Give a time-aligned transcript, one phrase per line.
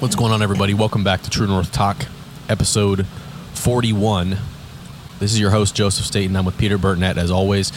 [0.00, 0.72] What's going on, everybody?
[0.72, 2.06] Welcome back to True North Talk,
[2.48, 3.06] episode
[3.52, 4.30] 41.
[5.18, 6.34] This is your host, Joseph Staten.
[6.36, 7.70] I'm with Peter Burtonette, as always.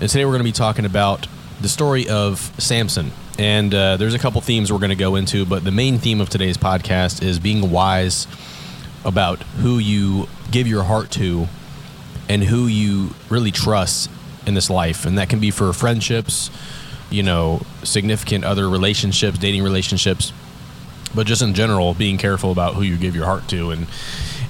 [0.00, 1.26] And today we're going to be talking about
[1.60, 3.12] the story of Samson.
[3.38, 6.22] And uh, there's a couple themes we're going to go into, but the main theme
[6.22, 8.26] of today's podcast is being wise
[9.04, 11.48] about who you give your heart to
[12.30, 14.10] and who you really trust
[14.46, 15.04] in this life.
[15.04, 16.50] And that can be for friendships,
[17.10, 20.32] you know, significant other relationships, dating relationships,
[21.14, 23.70] but just in general, being careful about who you give your heart to.
[23.70, 23.86] And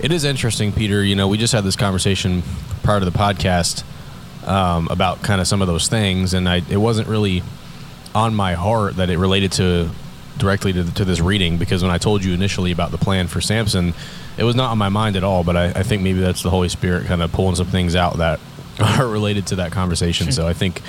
[0.01, 1.03] it is interesting, Peter.
[1.05, 2.43] You know, we just had this conversation
[2.83, 3.85] prior to the podcast
[4.47, 7.43] um, about kind of some of those things, and I, it wasn't really
[8.15, 9.91] on my heart that it related to
[10.39, 13.41] directly to, to this reading because when I told you initially about the plan for
[13.41, 13.93] Samson,
[14.37, 15.45] it was not on my mind at all.
[15.45, 18.19] But I, I think maybe that's the Holy Spirit kind of pulling some things out
[18.19, 18.41] that
[18.81, 20.33] are related to that conversation.
[20.33, 20.83] so I think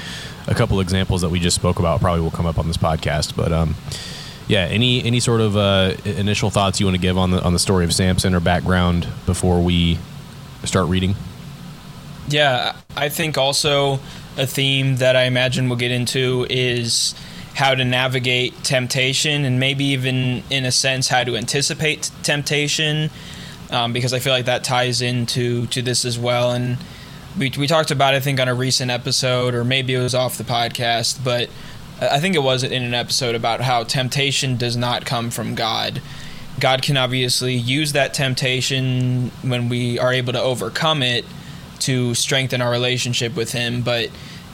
[0.48, 3.36] a couple examples that we just spoke about probably will come up on this podcast.
[3.36, 3.76] But um,
[4.50, 7.54] yeah, any any sort of uh, initial thoughts you want to give on the on
[7.54, 10.00] the story of Samson or background before we
[10.66, 11.16] start reading?
[12.28, 14.00] Yeah, I think also
[14.38, 17.14] a theme that I imagine we'll get into is
[17.54, 23.12] how to navigate temptation and maybe even in a sense how to anticipate temptation
[23.70, 26.78] um, because I feel like that ties into to this as well and
[27.38, 30.38] we, we talked about I think on a recent episode or maybe it was off
[30.38, 31.50] the podcast but
[32.02, 36.02] I think it was in an episode about how temptation does not come from God.
[36.60, 41.26] God can obviously use that temptation when we are able to overcome it
[41.80, 43.82] to strengthen our relationship with Him.
[43.82, 44.10] But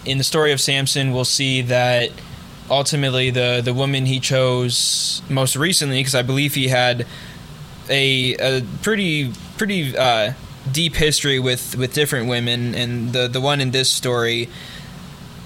[0.06, 2.12] in the story of Samson, we'll see that
[2.70, 7.06] ultimately the the woman he chose most recently, because I believe he had
[7.90, 10.34] a, a pretty pretty uh,
[10.72, 14.50] deep history with with different women, and the the one in this story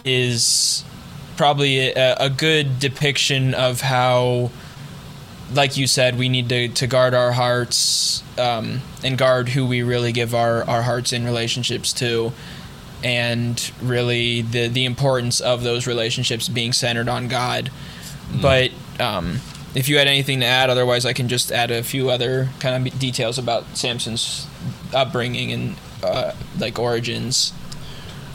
[0.05, 0.83] is
[1.39, 4.51] probably a, a good depiction of how
[5.53, 9.81] like you said, we need to, to guard our hearts um, and guard who we
[9.81, 12.33] really give our, our hearts in relationships to,
[13.05, 17.71] and really the the importance of those relationships being centered on God.
[18.31, 18.41] Mm.
[18.41, 19.39] But um,
[19.73, 22.85] if you had anything to add, otherwise, I can just add a few other kind
[22.85, 24.45] of details about Samson's
[24.93, 27.53] upbringing and uh, like origins.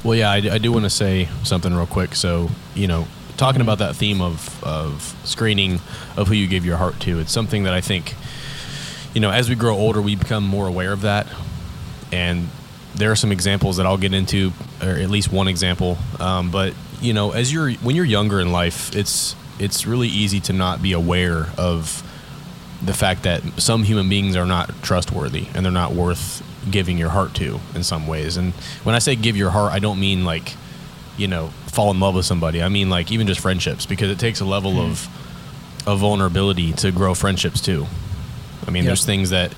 [0.05, 2.15] Well, yeah, I, I do want to say something real quick.
[2.15, 5.81] So, you know, talking about that theme of, of screening
[6.17, 8.15] of who you give your heart to, it's something that I think,
[9.15, 11.27] you know, as we grow older, we become more aware of that.
[12.13, 12.49] And
[12.95, 15.97] there are some examples that I'll get into, or at least one example.
[16.21, 20.41] Um, but you know, as you're when you're younger in life, it's it's really easy
[20.41, 22.03] to not be aware of
[22.83, 27.11] the fact that some human beings are not trustworthy and they're not worth giving your
[27.11, 28.37] heart to in some ways.
[28.37, 28.53] And
[28.85, 30.55] when I say give your heart, I don't mean like,
[31.17, 32.63] you know, fall in love with somebody.
[32.63, 34.91] I mean like even just friendships because it takes a level mm.
[34.91, 35.09] of
[35.87, 37.87] of vulnerability to grow friendships too.
[38.67, 38.91] I mean, yep.
[38.91, 39.55] there's things that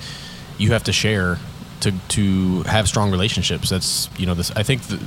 [0.58, 1.38] you have to share
[1.80, 3.70] to to have strong relationships.
[3.70, 4.50] That's you know this.
[4.52, 5.00] I think the,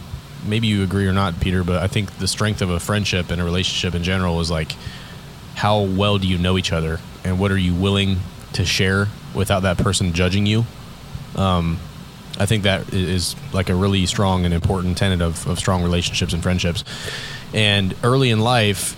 [0.45, 3.41] maybe you agree or not, Peter, but I think the strength of a friendship and
[3.41, 4.73] a relationship in general is like
[5.55, 8.17] how well do you know each other and what are you willing
[8.53, 10.65] to share without that person judging you.
[11.35, 11.79] Um,
[12.37, 16.33] I think that is like a really strong and important tenet of, of strong relationships
[16.33, 16.83] and friendships.
[17.53, 18.95] And early in life,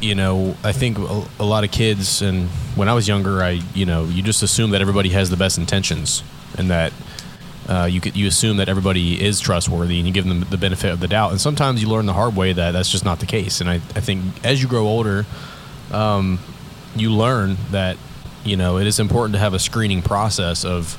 [0.00, 3.60] you know, I think a, a, lot of kids, and when I was younger, I,
[3.74, 6.22] you know, you just assume that everybody has the best intentions
[6.56, 6.92] and that
[7.68, 10.90] uh, you could, you assume that everybody is trustworthy and you give them the benefit
[10.90, 11.32] of the doubt.
[11.32, 13.60] And sometimes you learn the hard way that that's just not the case.
[13.60, 15.26] And I, I think as you grow older,
[15.90, 16.38] um,
[16.94, 17.96] you learn that,
[18.44, 20.96] you know, it is important to have a screening process of,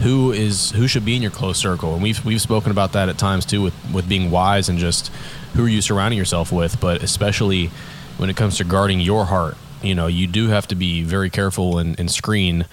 [0.00, 1.94] who is who should be in your close circle.
[1.94, 5.08] And we've we've spoken about that at times too with with being wise and just
[5.54, 6.80] who are you surrounding yourself with.
[6.80, 7.70] But especially
[8.18, 11.30] when it comes to guarding your heart you know you do have to be very
[11.30, 12.66] careful and, and screen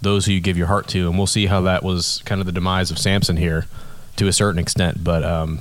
[0.00, 1.08] those who you give your heart to.
[1.08, 3.66] And we'll see how that was kind of the demise of samson here
[4.16, 5.02] to a certain extent.
[5.02, 5.60] But um,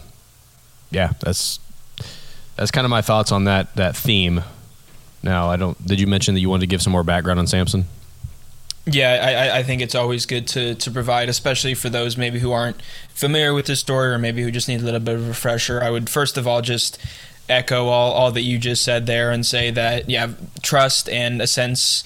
[0.92, 1.60] yeah that's
[2.56, 4.44] that's kind of my thoughts on that that theme.
[5.24, 7.48] Now i don't did you mention that you wanted to give some more background on
[7.48, 7.86] samson
[8.90, 12.52] yeah, I, I think it's always good to, to provide, especially for those maybe who
[12.52, 15.28] aren't familiar with the story or maybe who just need a little bit of a
[15.28, 15.84] refresher.
[15.84, 16.98] I would first of all just
[17.50, 20.30] echo all, all that you just said there and say that, yeah,
[20.62, 22.04] trust and a sense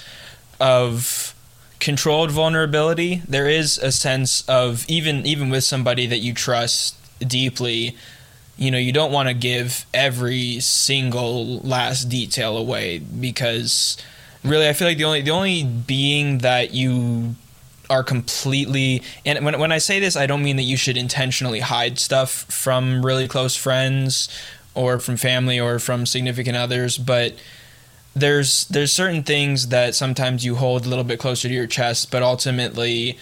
[0.60, 1.36] of
[1.80, 3.22] controlled vulnerability.
[3.28, 7.96] There is a sense of, even, even with somebody that you trust deeply,
[8.58, 13.98] you know, you don't want to give every single last detail away because
[14.44, 17.36] really i feel like the only the only being that you
[17.90, 21.60] are completely and when, when i say this i don't mean that you should intentionally
[21.60, 24.30] hide stuff from really close friends
[24.74, 27.36] or from family or from significant others but
[28.16, 32.12] there's there's certain things that sometimes you hold a little bit closer to your chest,
[32.12, 33.18] but ultimately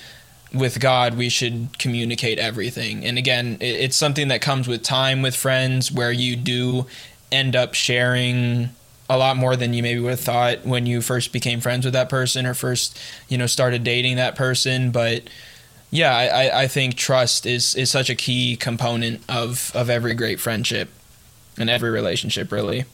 [0.51, 3.05] with God, we should communicate everything.
[3.05, 6.87] And again, it's something that comes with time with friends where you do
[7.31, 8.69] end up sharing
[9.09, 11.93] a lot more than you maybe would have thought when you first became friends with
[11.93, 12.97] that person or first,
[13.27, 14.91] you know, started dating that person.
[14.91, 15.23] But
[15.89, 20.39] yeah, I, I think trust is, is such a key component of, of every great
[20.39, 20.89] friendship
[21.57, 22.85] and every relationship, really.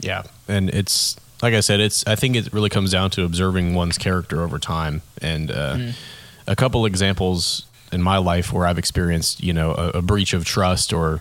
[0.00, 0.22] Yeah.
[0.48, 3.98] And it's, like I said, it's, I think it really comes down to observing one's
[3.98, 5.02] character over time.
[5.20, 5.92] And uh, mm.
[6.46, 10.46] a couple examples in my life where I've experienced, you know, a, a breach of
[10.46, 11.20] trust or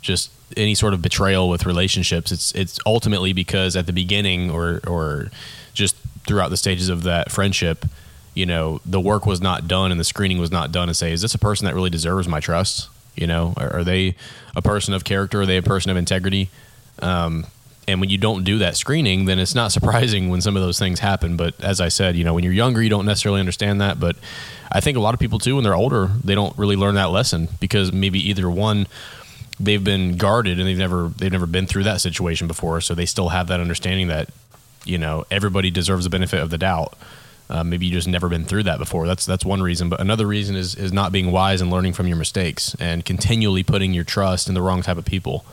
[0.00, 4.80] just any sort of betrayal with relationships, it's it's ultimately because at the beginning or
[4.86, 5.30] or
[5.72, 7.86] just throughout the stages of that friendship,
[8.34, 11.12] you know, the work was not done and the screening was not done to say,
[11.12, 12.88] is this a person that really deserves my trust?
[13.16, 14.14] You know, are, are they
[14.54, 15.42] a person of character?
[15.42, 16.50] Are they a person of integrity?
[17.00, 17.46] Um,
[17.88, 20.78] and when you don't do that screening, then it's not surprising when some of those
[20.78, 21.36] things happen.
[21.36, 23.98] But as I said, you know, when you're younger, you don't necessarily understand that.
[23.98, 24.16] But
[24.70, 27.10] I think a lot of people too, when they're older, they don't really learn that
[27.10, 28.86] lesson because maybe either one
[29.60, 33.06] they've been guarded and they've never they've never been through that situation before, so they
[33.06, 34.30] still have that understanding that
[34.84, 36.94] you know everybody deserves the benefit of the doubt.
[37.48, 39.06] Uh, maybe you just never been through that before.
[39.06, 39.88] That's that's one reason.
[39.88, 43.62] But another reason is is not being wise and learning from your mistakes and continually
[43.62, 45.44] putting your trust in the wrong type of people.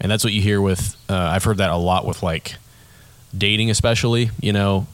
[0.00, 0.96] And that's what you hear with.
[1.08, 2.56] Uh, I've heard that a lot with like
[3.36, 4.30] dating, especially.
[4.40, 4.86] You know,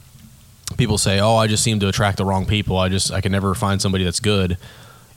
[0.77, 2.79] people say, "Oh, I just seem to attract the wrong people.
[2.79, 4.57] I just I can never find somebody that's good,"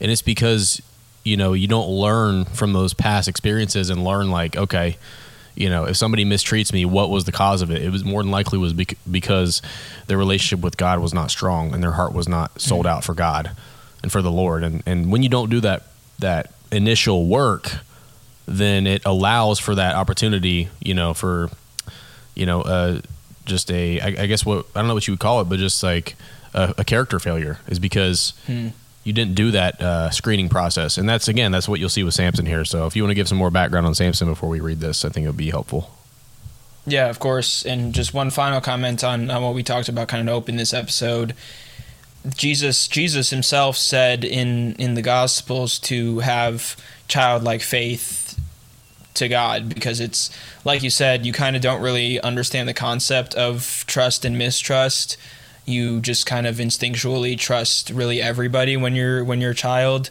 [0.02, 0.82] and it's because
[1.28, 4.98] you know you don't learn from those past experiences and learn like okay
[5.56, 7.84] you know if somebody mistreats me what was the cause of it?
[7.84, 9.62] It was more than likely was bec- because
[10.08, 12.96] their relationship with god was not strong and their heart was not sold mm-hmm.
[12.96, 13.52] out for god
[14.02, 14.64] and for the lord.
[14.64, 15.84] And and when you don't do that
[16.20, 17.80] that initial work
[18.48, 21.50] then it allows for that opportunity you know for
[22.36, 23.02] you know uh
[23.46, 25.60] just a I, I guess what i don't know what you would call it but
[25.60, 26.16] just like
[26.54, 28.70] a, a character failure is because hmm
[29.08, 30.98] you didn't do that uh, screening process.
[30.98, 32.66] And that's again, that's what you'll see with Samson here.
[32.66, 35.06] So if you want to give some more background on Samson before we read this,
[35.06, 35.90] I think it would be helpful.
[36.86, 37.66] Yeah, of course.
[37.66, 40.74] And just one final comment on, on what we talked about, kind of open this
[40.74, 41.36] episode.
[42.36, 46.76] Jesus, Jesus himself said in in the Gospels to have
[47.08, 48.38] childlike faith
[49.14, 50.30] to God because it's
[50.66, 55.16] like you said, you kind of don't really understand the concept of trust and mistrust
[55.68, 60.10] you just kind of instinctually trust really everybody when you're when you're a child.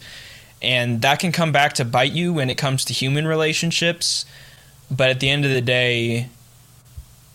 [0.62, 4.24] And that can come back to bite you when it comes to human relationships.
[4.90, 6.28] But at the end of the day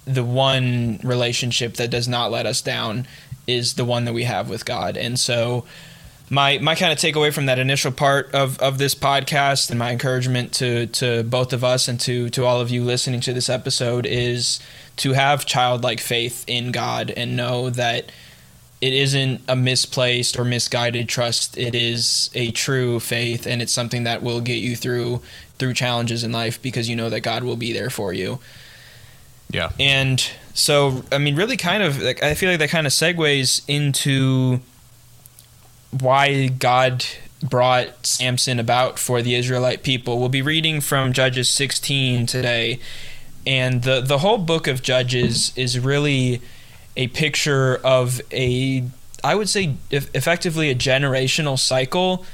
[0.06, 3.08] the one relationship that does not let us down
[3.48, 4.98] is the one that we have with God.
[4.98, 5.66] And so
[6.30, 9.92] my my kind of takeaway from that initial part of, of this podcast and my
[9.92, 13.50] encouragement to to both of us and to to all of you listening to this
[13.50, 14.60] episode is
[15.02, 18.12] to have childlike faith in God and know that
[18.82, 21.58] it isn't a misplaced or misguided trust.
[21.58, 25.22] It is a true faith and it's something that will get you through
[25.58, 28.40] through challenges in life because you know that God will be there for you.
[29.50, 29.72] Yeah.
[29.80, 33.62] And so i mean really kind of like i feel like that kind of segues
[33.70, 34.60] into
[35.98, 37.06] why god
[37.42, 40.20] brought samson about for the israelite people.
[40.20, 42.80] We'll be reading from judges 16 today
[43.46, 46.42] and the the whole book of Judges is really
[46.96, 48.84] a picture of a
[49.24, 52.26] I would say effectively a generational cycle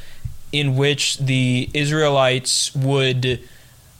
[0.52, 3.42] in which the Israelites would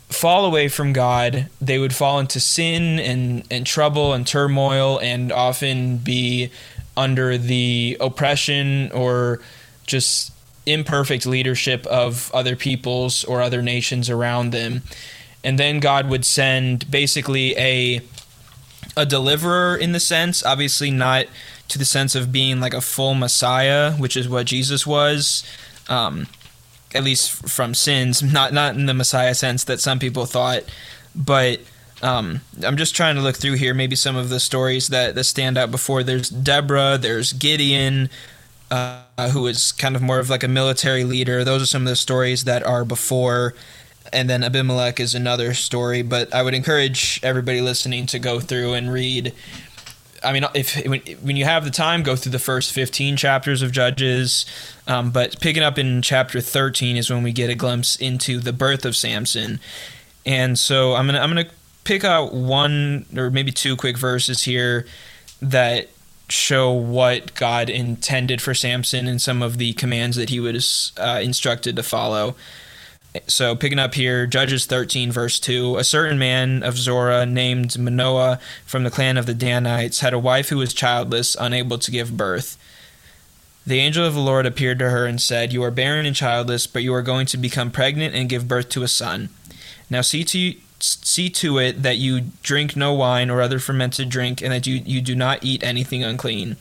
[0.10, 5.32] fall away from God, they would fall into sin and, and trouble and turmoil and
[5.32, 6.50] often be
[6.96, 9.42] under the oppression or
[9.86, 10.32] just
[10.66, 14.82] imperfect leadership of other peoples or other nations around them
[15.48, 18.02] and then God would send basically a
[18.98, 21.28] a deliverer in the sense, obviously not
[21.70, 25.46] to the sense of being like a full Messiah, which is what Jesus was,
[25.88, 26.28] um,
[26.94, 30.64] at least from sins, not not in the Messiah sense that some people thought,
[31.16, 31.62] but.
[32.00, 35.24] Um, I'm just trying to look through here, maybe some of the stories that, that
[35.24, 36.04] stand out before.
[36.04, 38.12] There's Deborah, there's Gideon,
[38.70, 39.02] uh,
[39.34, 41.44] who is kind of more of like a military leader.
[41.44, 43.56] Those are some of the stories that are before
[44.14, 46.02] and then Abimelech is another story.
[46.02, 49.34] But I would encourage everybody listening to go through and read.
[50.24, 53.72] I mean, if when, you have the time, go through the first 15 chapters of
[53.72, 54.46] Judges.
[54.88, 58.54] Um, but picking up in chapter 13 is when we get a glimpse into the
[58.54, 59.60] birth of Samson.
[60.26, 61.50] And so I'm gonna I'm gonna
[61.84, 64.86] pick out one or maybe two quick verses here
[65.42, 65.88] that
[66.30, 71.22] show what God intended for Samson and some of the commands that he was uh,
[71.24, 72.36] instructed to follow
[73.28, 78.40] So, picking up here, Judges 13, verse 2 A certain man of Zorah named Manoah
[78.66, 82.16] from the clan of the Danites had a wife who was childless, unable to give
[82.16, 82.58] birth.
[83.66, 86.68] The angel of the Lord appeared to her and said, You are barren and childless,
[86.68, 89.30] but you are going to become pregnant and give birth to a son.
[89.90, 94.42] Now see to see to it that you drink no wine or other fermented drink,
[94.42, 96.56] and that you, you do not eat anything unclean.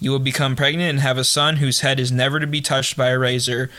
[0.00, 2.96] You will become pregnant and have a son whose head is never to be touched
[2.96, 3.70] by a razor,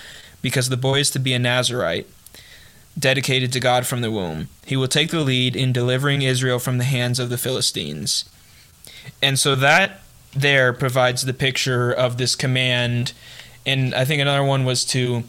[0.43, 2.05] because the boy is to be a Nazarite,
[2.99, 4.49] dedicated to God from the womb.
[4.67, 8.25] He will take the lead in delivering Israel from the hands of the Philistines.
[9.23, 10.01] And so that
[10.35, 13.13] there provides the picture of this command.
[13.65, 15.23] And I think another one was to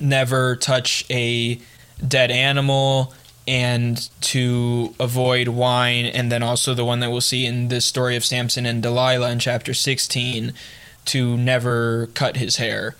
[0.00, 1.60] never touch a
[2.06, 3.12] dead animal
[3.48, 8.16] and to avoid wine, and then also the one that we'll see in the story
[8.16, 10.52] of Samson and Delilah in chapter 16
[11.06, 12.96] to never cut his hair.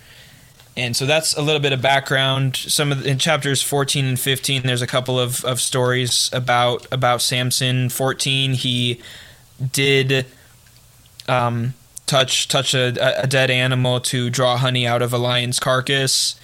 [0.76, 2.56] And so that's a little bit of background.
[2.56, 6.86] Some of the, in chapters 14 and 15, there's a couple of, of stories about
[6.92, 7.88] about Samson.
[7.88, 9.00] 14, he
[9.72, 10.26] did
[11.28, 11.72] um,
[12.04, 16.38] touch touch a, a dead animal to draw honey out of a lion's carcass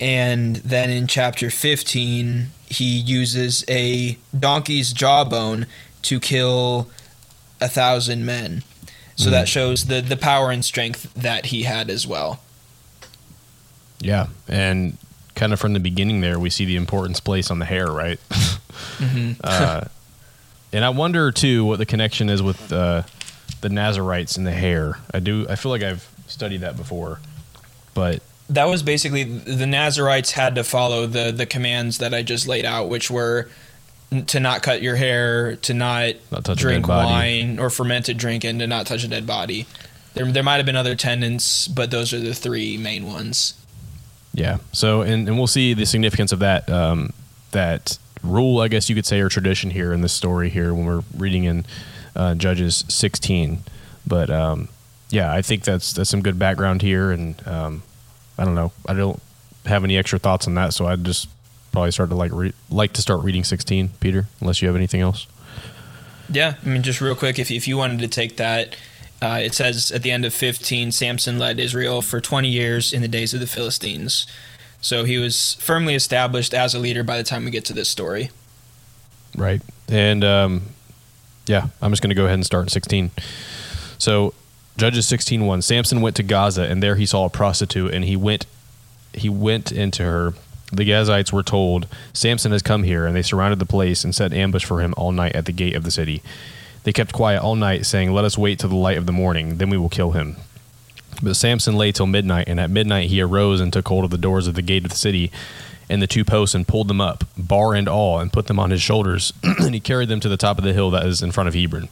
[0.00, 5.66] and then in chapter 15, he uses a donkey's jawbone
[6.02, 6.88] to kill
[7.60, 8.62] a thousand men.
[9.16, 9.32] So mm.
[9.32, 12.40] that shows the, the power and strength that he had as well.
[14.00, 14.26] Yeah.
[14.46, 14.96] And
[15.34, 18.20] kind of from the beginning there, we see the importance placed on the hair, right?
[18.30, 19.32] mm-hmm.
[19.42, 19.84] uh,
[20.72, 23.02] and I wonder, too, what the connection is with uh,
[23.60, 24.98] the Nazarites and the hair.
[25.12, 25.46] I do.
[25.48, 27.20] I feel like I've studied that before.
[27.94, 32.46] But that was basically the Nazarites had to follow the the commands that I just
[32.46, 33.48] laid out, which were
[34.26, 38.66] to not cut your hair, to not, not drink wine or fermented drink, and to
[38.66, 39.66] not touch a dead body.
[40.14, 43.54] There, there might have been other tenants, but those are the three main ones.
[44.38, 44.58] Yeah.
[44.72, 47.12] So, and, and we'll see the significance of that um,
[47.50, 50.86] that rule, I guess you could say, or tradition here in this story here when
[50.86, 51.66] we're reading in
[52.14, 53.58] uh, Judges 16.
[54.06, 54.68] But um,
[55.10, 57.82] yeah, I think that's that's some good background here, and um,
[58.38, 58.72] I don't know.
[58.86, 59.20] I don't
[59.66, 61.28] have any extra thoughts on that, so I'd just
[61.72, 65.00] probably start to like re- like to start reading 16, Peter, unless you have anything
[65.00, 65.26] else.
[66.30, 68.76] Yeah, I mean, just real quick, if if you wanted to take that,
[69.20, 73.02] uh, it says at the end of 15, Samson led Israel for 20 years in
[73.02, 74.26] the days of the Philistines.
[74.80, 77.88] So he was firmly established as a leader by the time we get to this
[77.88, 78.30] story.
[79.36, 80.62] Right, and um,
[81.46, 83.10] yeah, I'm just going to go ahead and start in 16.
[83.98, 84.34] So
[84.78, 88.46] Judges 16:1 Samson went to Gaza and there he saw a prostitute and he went
[89.12, 90.34] he went into her
[90.72, 94.32] the Gazites were told Samson has come here and they surrounded the place and set
[94.32, 96.22] ambush for him all night at the gate of the city
[96.84, 99.58] they kept quiet all night saying let us wait till the light of the morning
[99.58, 100.36] then we will kill him
[101.22, 104.18] but Samson lay till midnight and at midnight he arose and took hold of the
[104.18, 105.30] doors of the gate of the city
[105.90, 108.70] and the two posts and pulled them up bar and all and put them on
[108.70, 111.32] his shoulders and he carried them to the top of the hill that is in
[111.32, 111.88] front of Hebron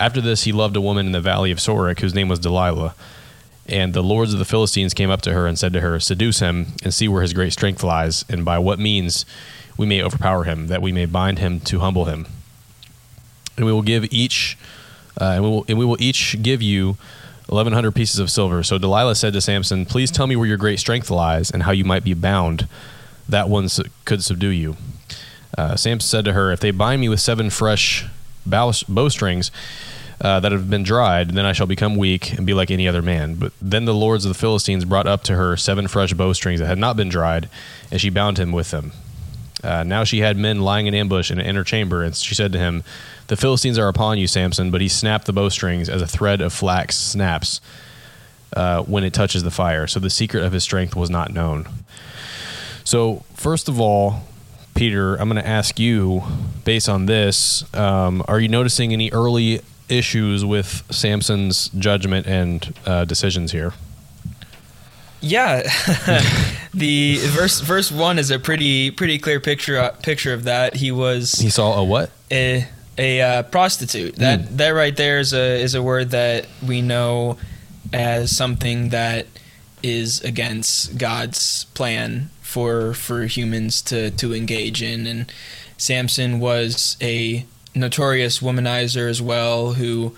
[0.00, 2.94] after this, he loved a woman in the valley of Sorek whose name was Delilah.
[3.66, 6.40] And the lords of the Philistines came up to her and said to her, Seduce
[6.40, 9.26] him and see where his great strength lies, and by what means
[9.76, 12.26] we may overpower him, that we may bind him to humble him.
[13.60, 14.56] And we will give each,
[15.20, 16.96] uh, and, we will, and we will each give you
[17.48, 18.62] 1,100 pieces of silver.
[18.62, 21.72] So Delilah said to Samson, Please tell me where your great strength lies, and how
[21.72, 22.66] you might be bound.
[23.28, 23.68] That one
[24.06, 24.78] could subdue you.
[25.58, 28.06] Uh, Samson said to her, If they bind me with seven fresh
[28.46, 29.50] bowstrings,
[30.22, 33.02] uh, that have been dried, then I shall become weak and be like any other
[33.02, 33.34] man.
[33.34, 36.66] But then the lords of the Philistines brought up to her seven fresh bowstrings that
[36.66, 37.50] had not been dried,
[37.90, 38.92] and she bound him with them.
[39.62, 42.52] Uh, now she had men lying in ambush in an inner chamber, and she said
[42.52, 42.82] to him,
[43.26, 44.70] The Philistines are upon you, Samson.
[44.70, 47.60] But he snapped the bowstrings as a thread of flax snaps
[48.56, 49.86] uh, when it touches the fire.
[49.86, 51.68] So the secret of his strength was not known.
[52.84, 54.22] So, first of all,
[54.74, 56.22] Peter, I'm going to ask you,
[56.64, 63.04] based on this, um, are you noticing any early issues with Samson's judgment and uh,
[63.04, 63.72] decisions here.
[65.20, 65.62] Yeah,
[66.74, 70.76] the verse verse one is a pretty pretty clear picture uh, picture of that.
[70.76, 72.66] He was he saw a what a
[72.98, 74.16] a uh, prostitute.
[74.16, 74.56] That mm.
[74.56, 77.38] that right there is a is a word that we know
[77.92, 79.26] as something that
[79.82, 85.06] is against God's plan for for humans to to engage in.
[85.06, 85.32] And
[85.76, 90.14] Samson was a notorious womanizer as well who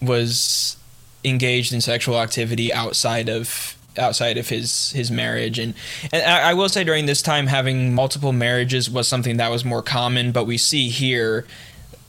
[0.00, 0.76] was
[1.22, 5.58] engaged in sexual activity outside of outside of his his marriage.
[5.58, 5.74] And
[6.12, 9.64] and I, I, will say during this time having multiple marriages was something that was
[9.64, 11.46] more common but we see here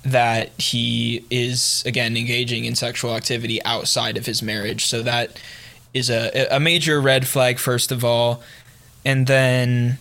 [0.04, 4.86] that he is again engaging in sexual activity outside of his marriage.
[4.86, 5.40] So that
[5.94, 8.42] is a a major red flag first of all.
[9.04, 9.98] And then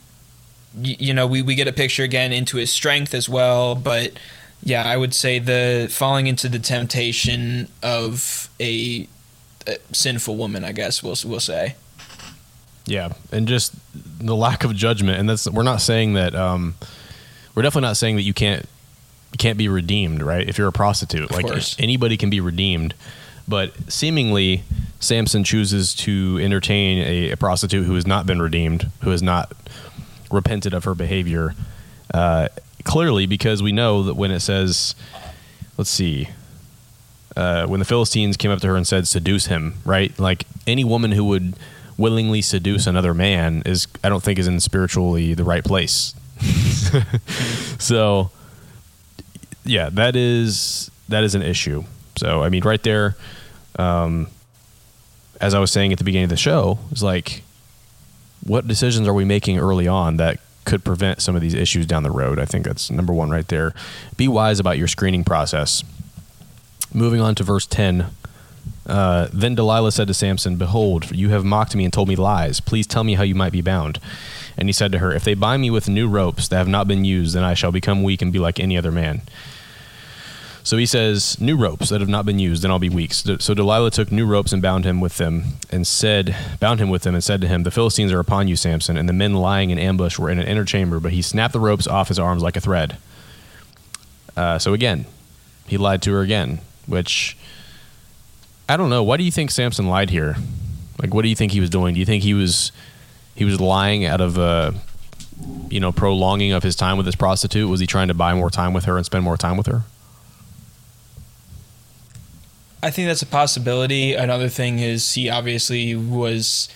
[0.79, 3.75] you know, we, we get a picture again into his strength as well.
[3.75, 4.13] But
[4.63, 9.09] yeah, I would say the falling into the temptation of a
[9.93, 11.77] sinful woman, I guess we'll, we'll say.
[12.87, 16.35] Yeah, and just the lack of judgment, and that's we're not saying that.
[16.35, 16.75] Um,
[17.55, 18.67] we're definitely not saying that you can't
[19.39, 20.49] can't be redeemed, right?
[20.49, 21.77] If you're a prostitute, Of like course.
[21.79, 22.95] anybody can be redeemed,
[23.47, 24.63] but seemingly
[24.99, 29.53] Samson chooses to entertain a, a prostitute who has not been redeemed, who has not
[30.31, 31.55] repented of her behavior.
[32.13, 32.49] Uh,
[32.85, 34.95] clearly, because we know that when it says,
[35.77, 36.29] let's see,
[37.37, 40.17] uh, when the Philistines came up to her and said, "Seduce him," right?
[40.19, 41.55] Like any woman who would
[41.97, 46.15] willingly seduce another man is, I don't think, is in spiritually the right place.
[47.79, 48.31] so,
[49.65, 51.85] yeah, that is that is an issue.
[52.17, 53.17] So, I mean, right there,
[53.79, 54.29] um,
[55.41, 57.43] as I was saying at the beginning of the show, is like,
[58.45, 62.03] what decisions are we making early on that could prevent some of these issues down
[62.03, 62.39] the road?
[62.39, 63.75] I think that's number one right there.
[64.17, 65.85] Be wise about your screening process.
[66.93, 68.07] Moving on to verse 10.
[68.87, 72.61] Uh, then Delilah said to Samson, Behold, you have mocked me and told me lies.
[72.61, 74.01] Please tell me how you might be bound.
[74.57, 76.89] And he said to her, If they bind me with new ropes that have not
[76.89, 79.23] been used, then I shall become weak and be like any other man.
[80.63, 83.15] So he says, New ropes that have not been used, then I'll be weak.
[83.15, 86.91] So so Delilah took new ropes and bound him with them, and said, Bound him
[86.91, 88.97] with them, and said to him, The Philistines are upon you, Samson.
[88.97, 91.61] And the men lying in ambush were in an inner chamber, but he snapped the
[91.61, 92.99] ropes off his arms like a thread.
[94.37, 95.07] Uh, so again,
[95.67, 97.37] he lied to her again, which
[98.69, 99.03] I don't know.
[99.03, 100.37] Why do you think Samson lied here?
[101.01, 101.95] Like, what do you think he was doing?
[101.95, 102.73] Do you think he was
[103.35, 104.73] he was lying out of uh,
[105.69, 107.69] you know prolonging of his time with this prostitute?
[107.69, 109.83] Was he trying to buy more time with her and spend more time with her?
[112.83, 114.15] I think that's a possibility.
[114.15, 116.69] Another thing is he obviously was,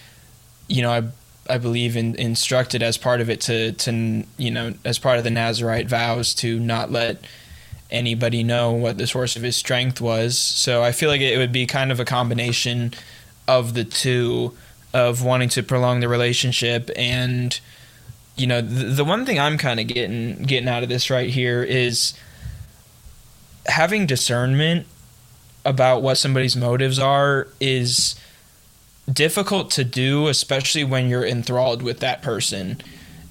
[0.68, 1.04] you know, I
[1.49, 5.25] I believe in, instructed as part of it to to you know as part of
[5.25, 7.25] the Nazarite vows to not let
[7.91, 10.38] anybody know what the source of his strength was.
[10.38, 12.93] So I feel like it would be kind of a combination
[13.47, 14.55] of the two
[14.93, 17.58] of wanting to prolong the relationship and
[18.37, 21.28] you know the, the one thing I'm kind of getting getting out of this right
[21.28, 22.15] here is
[23.67, 24.87] having discernment
[25.65, 28.15] about what somebody's motives are is
[29.11, 32.80] difficult to do, especially when you're enthralled with that person.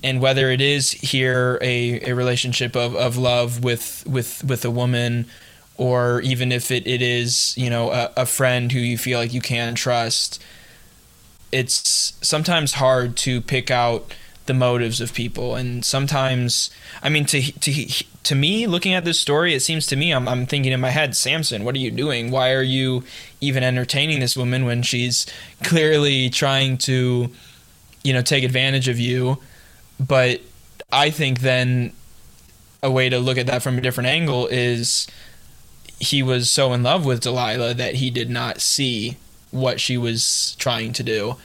[0.04, 4.72] And whether it is here a, a relationship of, of love with, with, with a
[4.72, 5.26] woman,
[5.78, 9.34] or even if it, it is, you know, a, a friend who you feel like
[9.34, 10.44] you can trust,
[11.52, 14.14] it's sometimes hard to pick out
[14.46, 15.56] the motives of people.
[15.56, 16.70] And sometimes
[17.02, 20.28] i mean to to to me looking at this story it seems to me I'm,
[20.28, 22.32] I'm thinking in my head samson what are you doing?
[22.32, 23.04] Why are you
[23.42, 25.26] even entertaining this woman when she's
[25.64, 27.30] clearly trying to
[28.04, 29.38] you know take advantage of you
[30.00, 30.42] but
[30.92, 31.94] i think then
[32.82, 35.08] a way to look at that from a different angle is
[36.00, 39.18] he was so in love with delilah that he did not see
[39.54, 41.36] what she was trying to do.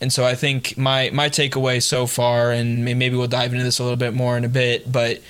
[0.00, 3.78] And so I think my my takeaway so far, and maybe we'll dive into this
[3.78, 5.20] a little bit more in a bit, but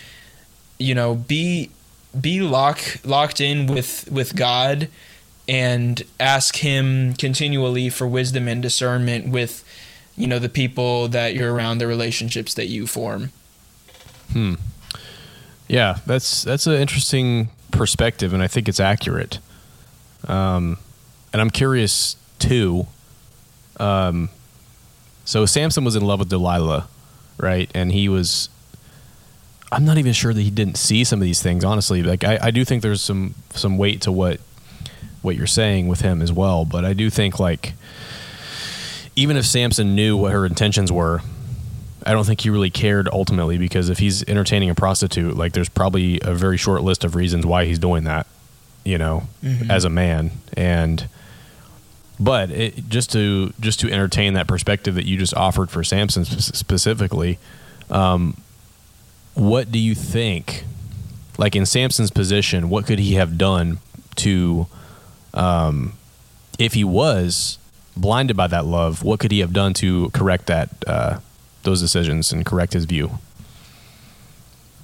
[0.79, 1.71] you know, be
[2.21, 4.89] be lock locked in with with God,
[5.49, 9.65] and ask Him continually for wisdom and discernment with,
[10.17, 13.33] you know, the people that you're around, the relationships that you form.
[14.33, 14.55] Hmm
[15.69, 19.39] yeah, that's that's an interesting perspective, and I think it's accurate.
[20.29, 20.79] Um,
[21.33, 22.87] and I'm curious too.
[23.79, 24.31] Um,
[25.25, 26.89] so Samson was in love with Delilah,
[27.39, 27.71] right?
[27.75, 28.49] And he was.
[29.73, 31.65] I'm not even sure that he didn't see some of these things.
[31.65, 34.41] Honestly, like I, I do think there's some some weight to what
[35.23, 36.65] what you're saying with him as well.
[36.65, 37.73] But I do think like
[39.17, 41.23] even if Samson knew what her intentions were,
[42.05, 45.71] I don't think he really cared ultimately because if he's entertaining a prostitute, like there's
[45.71, 48.27] probably a very short list of reasons why he's doing that,
[48.85, 49.25] you know,
[49.69, 50.31] as a man.
[50.57, 51.09] And
[52.21, 56.25] but it, just to just to entertain that perspective that you just offered for Samson
[56.25, 57.39] spe- specifically,
[57.91, 58.37] um,
[59.35, 60.65] what do you think?
[61.39, 63.79] Like in Samson's position, what could he have done
[64.17, 64.67] to,
[65.35, 65.93] um,
[66.59, 67.59] if he was
[67.97, 71.19] blinded by that love, what could he have done to correct that uh,
[71.63, 73.19] those decisions and correct his view?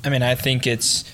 [0.05, 1.05] I mean, I think it's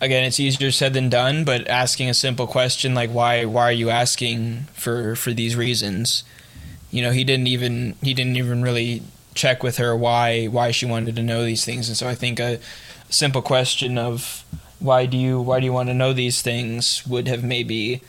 [0.00, 1.44] again, it's easier said than done.
[1.44, 6.24] But asking a simple question like why why are you asking for for these reasons?
[6.90, 9.02] You know, he didn't even he didn't even really
[9.34, 11.88] check with her why why she wanted to know these things.
[11.88, 12.58] And so I think a
[13.08, 14.44] simple question of
[14.78, 18.02] why do you why do you want to know these things would have maybe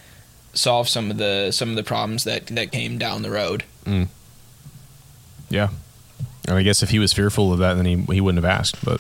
[0.58, 3.64] solved some of the some of the problems that that came down the road.
[5.50, 5.70] Yeah,
[6.48, 8.84] And I guess if he was fearful of that, then he he wouldn't have asked.
[8.84, 9.00] But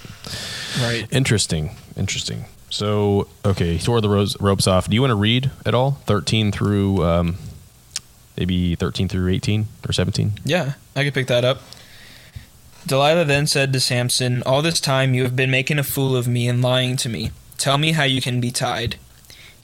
[0.81, 1.05] Right.
[1.11, 2.45] interesting, interesting.
[2.69, 4.87] So okay, he tore the ropes, ropes off.
[4.89, 5.99] Do you want to read at all?
[6.05, 7.37] Thirteen through um,
[8.37, 10.33] maybe thirteen through eighteen or seventeen.
[10.45, 11.61] Yeah, I could pick that up.
[12.85, 16.25] Delilah then said to Samson, All this time you have been making a fool of
[16.29, 17.31] me and lying to me.
[17.57, 18.95] Tell me how you can be tied.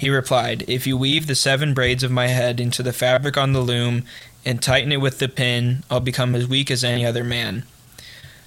[0.04, 3.54] He replied, If you weave the seven braids of my head into the fabric on
[3.54, 4.04] the loom
[4.44, 7.64] and tighten it with the pin, I'll become as weak as any other man.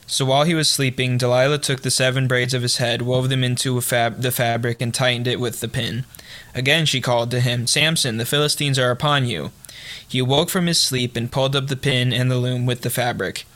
[0.06, 3.42] So while he was sleeping, Delilah took the seven braids of his head, wove them
[3.42, 6.04] into fab- the fabric, and tightened it with the pin.
[6.54, 9.50] Again she called to him, Samson, the Philistines are upon you.
[10.06, 12.90] He awoke from his sleep and pulled up the pin and the loom with the
[12.90, 13.46] fabric.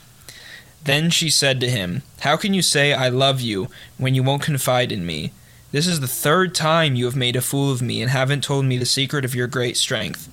[0.82, 4.40] Then she said to him, How can you say I love you when you won't
[4.40, 5.32] confide in me?
[5.72, 8.64] This is the third time you have made a fool of me and haven't told
[8.64, 10.28] me the secret of your great strength.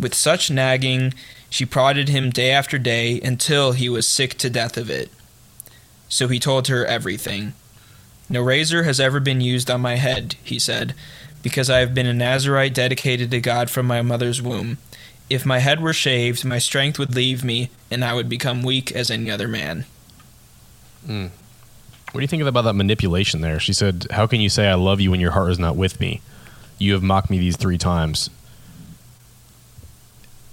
[0.00, 1.14] With such nagging,
[1.48, 5.10] she prodded him day after day until he was sick to death of it.
[6.08, 7.54] So he told her everything.
[8.28, 10.94] No razor has ever been used on my head, he said,
[11.42, 14.78] because I have been a Nazarite dedicated to God from my mother's womb.
[15.30, 18.92] If my head were shaved, my strength would leave me, and I would become weak
[18.92, 19.84] as any other man.
[21.06, 21.26] Hmm.
[22.12, 23.60] What do you think about that manipulation there?
[23.60, 26.00] She said, "How can you say I love you when your heart is not with
[26.00, 26.22] me?
[26.78, 28.30] You have mocked me these three times."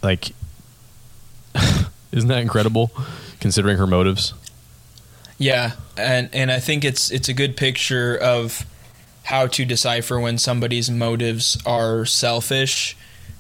[0.02, 0.34] Like,
[2.12, 2.92] isn't that incredible,
[3.40, 4.34] considering her motives?
[5.38, 8.66] Yeah, and and I think it's it's a good picture of
[9.24, 12.96] how to decipher when somebody's motives are selfish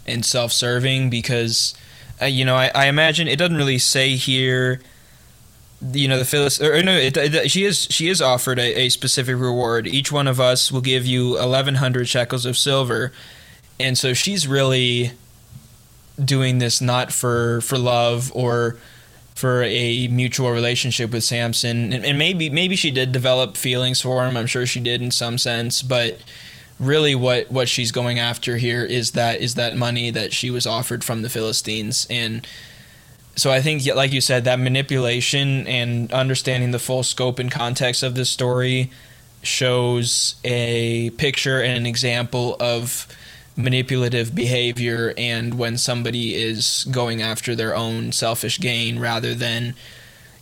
[0.07, 1.75] and self-serving because
[2.21, 4.81] uh, you know I, I imagine it doesn't really say here
[5.93, 8.89] you know the Phyllis or no it, it, she is she is offered a, a
[8.89, 9.87] specific reward.
[9.87, 13.11] Each one of us will give you 1100 shekels of silver.
[13.79, 15.11] And so she's really
[16.23, 18.77] doing this not for for love or
[19.35, 24.25] for a mutual relationship with Samson, and, and maybe maybe she did develop feelings for
[24.25, 24.37] him.
[24.37, 26.19] I'm sure she did in some sense, but
[26.79, 30.65] really, what what she's going after here is that is that money that she was
[30.65, 32.47] offered from the Philistines, and
[33.35, 38.01] so I think, like you said, that manipulation and understanding the full scope and context
[38.01, 38.91] of this story
[39.43, 43.07] shows a picture and an example of
[43.57, 49.73] manipulative behavior and when somebody is going after their own selfish gain rather than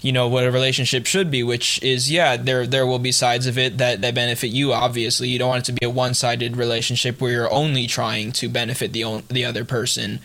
[0.02, 3.46] you know what a relationship should be which is yeah there there will be sides
[3.46, 5.28] of it that that benefit you obviously.
[5.30, 8.94] You don't want it to be a one-sided relationship where you're only trying to benefit
[8.94, 10.20] the the other person.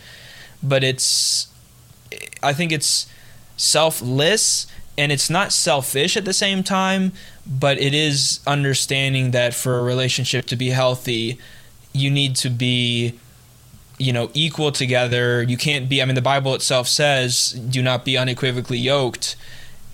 [0.63, 1.48] But it's
[2.41, 3.07] i think it's
[3.57, 4.67] selfless
[4.97, 7.11] and it's not selfish at the same time
[7.45, 11.37] but it is understanding that for a relationship to be healthy
[11.93, 13.17] you need to be
[13.99, 15.43] you know equal together.
[15.43, 19.35] You can't be i mean the bible itself says do not be unequivocally yoked.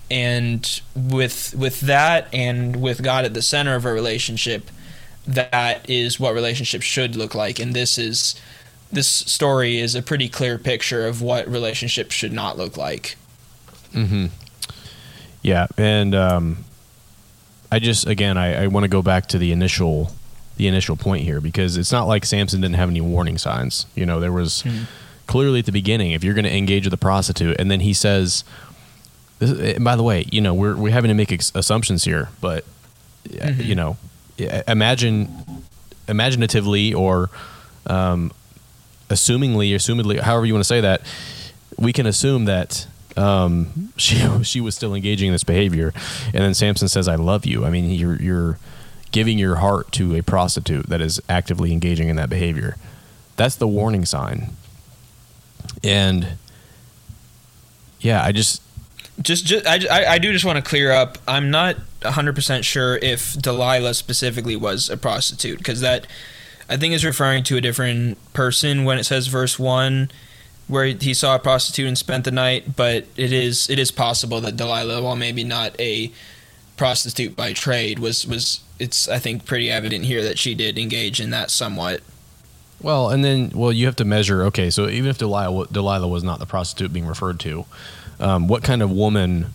[0.08, 4.70] And with with that and with god at the center of a relationship
[5.26, 7.58] that is what relationships should look like.
[7.58, 8.40] And this is
[8.92, 13.16] this story is a pretty clear picture of what relationships should not look like
[13.92, 14.26] Mm-hmm.
[15.42, 16.64] Yeah, and um,
[17.70, 20.12] I just again I, I want to go back to the initial
[20.56, 23.86] the initial point here because it's not like Samson didn't have any warning signs.
[23.94, 24.64] You know, there was
[25.26, 27.92] clearly at the beginning if you're going to engage with a prostitute, and then he
[27.92, 28.44] says,
[29.38, 32.28] this, and by the way, you know we're we're having to make ex- assumptions here,
[32.40, 32.64] but
[33.40, 33.96] uh, you know,
[34.66, 35.28] imagine
[36.08, 37.30] imaginatively or
[37.86, 38.32] um,
[39.08, 41.02] assumingly, assumedly, however you want to say that,
[41.78, 45.92] we can assume that um, she she was still engaging in this behavior,
[46.26, 48.58] and then Samson says, "I love you." I mean, you're you're
[49.12, 52.76] giving your heart to a prostitute that is actively engaging in that behavior.
[53.36, 54.50] That's the warning sign.
[55.82, 56.36] And
[58.00, 58.62] yeah, I just
[59.22, 62.96] just, just I, I, I do just want to clear up i'm not 100% sure
[62.98, 66.06] if delilah specifically was a prostitute because that
[66.68, 70.10] i think is referring to a different person when it says verse 1
[70.68, 74.40] where he saw a prostitute and spent the night but it is it is possible
[74.40, 76.10] that delilah while maybe not a
[76.76, 81.20] prostitute by trade was was it's i think pretty evident here that she did engage
[81.20, 82.00] in that somewhat
[82.80, 84.42] Well, and then well, you have to measure.
[84.44, 87.64] Okay, so even if Delilah Delilah was not the prostitute being referred to,
[88.20, 89.54] um, what kind of woman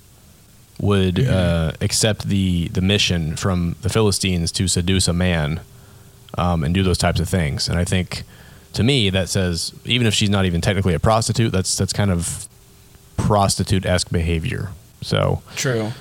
[0.79, 5.61] would uh, accept the the mission from the Philistines to seduce a man
[6.37, 7.67] um, and do those types of things?
[7.69, 8.23] And I think,
[8.73, 12.11] to me, that says even if she's not even technically a prostitute, that's that's kind
[12.11, 12.47] of
[13.17, 14.69] prostitute esque behavior.
[15.01, 15.91] So true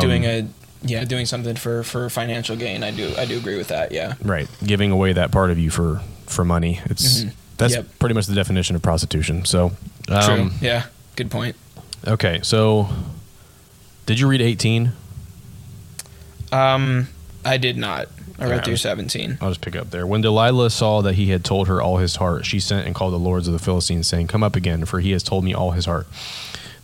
[0.00, 0.46] doing a
[0.82, 4.14] yeah doing something for for financial gain i do i do agree with that yeah
[4.22, 6.80] right, giving away that part of you for for money.
[6.86, 7.24] It's
[7.56, 7.98] that's Yep.
[8.00, 9.44] pretty much the definition of prostitution.
[9.44, 9.72] So
[10.08, 11.56] true um, yeah good point
[12.06, 12.88] Okay, so
[14.06, 14.90] Did you read 18?
[16.50, 17.08] Um,
[17.44, 18.08] I did not.
[18.42, 18.62] I read Yeah.
[18.62, 19.38] through 17.
[19.40, 20.06] I'll just pick up there.
[20.06, 23.12] When Delilah saw that he had told her all his heart, she sent and called
[23.12, 25.70] the lords of the Philistines, saying, Come up again, for he has told me all
[25.72, 26.06] his heart.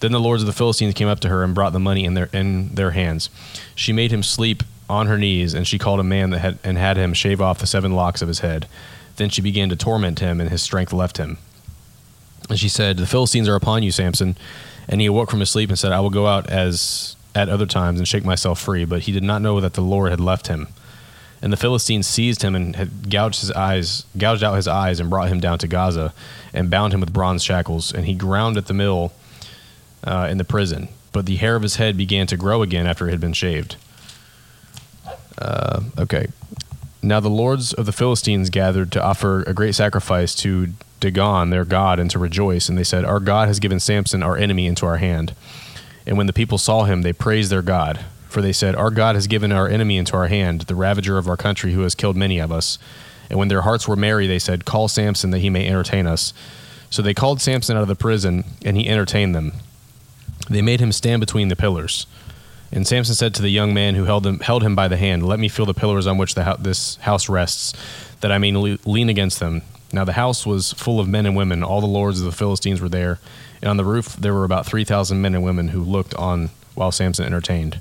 [0.00, 2.14] Then the lords of the Philistines came up to her and brought the money in
[2.14, 3.30] their in their hands.
[3.74, 6.78] She made him sleep on her knees, and she called a man that had and
[6.78, 8.66] had him shave off the seven locks of his head.
[9.16, 11.38] Then she began to torment him, and his strength left him.
[12.48, 14.36] And she said, The Philistines are upon you, Samson.
[14.88, 17.66] And he awoke from his sleep and said, I will go out as at other
[17.66, 18.84] times and shake myself free.
[18.84, 20.68] But he did not know that the Lord had left him.
[21.40, 25.08] And the Philistines seized him and had gouged his eyes, gouged out his eyes, and
[25.08, 26.12] brought him down to Gaza,
[26.52, 27.92] and bound him with bronze shackles.
[27.92, 29.12] And he ground at the mill
[30.04, 30.88] uh, in the prison.
[31.12, 33.76] But the hair of his head began to grow again after it had been shaved.
[35.38, 36.28] Uh, okay.
[37.02, 41.64] Now the lords of the Philistines gathered to offer a great sacrifice to Dagon, their
[41.64, 42.68] god, and to rejoice.
[42.68, 45.34] And they said, Our God has given Samson, our enemy, into our hand.
[46.06, 48.04] And when the people saw him, they praised their God.
[48.28, 51.28] For they said, Our God has given our enemy into our hand, the ravager of
[51.28, 52.78] our country, who has killed many of us.
[53.30, 56.32] And when their hearts were merry, they said, Call Samson that he may entertain us.
[56.90, 59.52] So they called Samson out of the prison, and he entertained them.
[60.48, 62.06] They made him stand between the pillars.
[62.70, 65.26] And Samson said to the young man who held him, held him by the hand,
[65.26, 67.72] Let me feel the pillars on which this house rests,
[68.20, 69.62] that I may le- lean against them.
[69.92, 71.62] Now the house was full of men and women.
[71.62, 73.18] All the lords of the Philistines were there.
[73.62, 76.92] And on the roof there were about 3,000 men and women who looked on while
[76.92, 77.80] Samson entertained.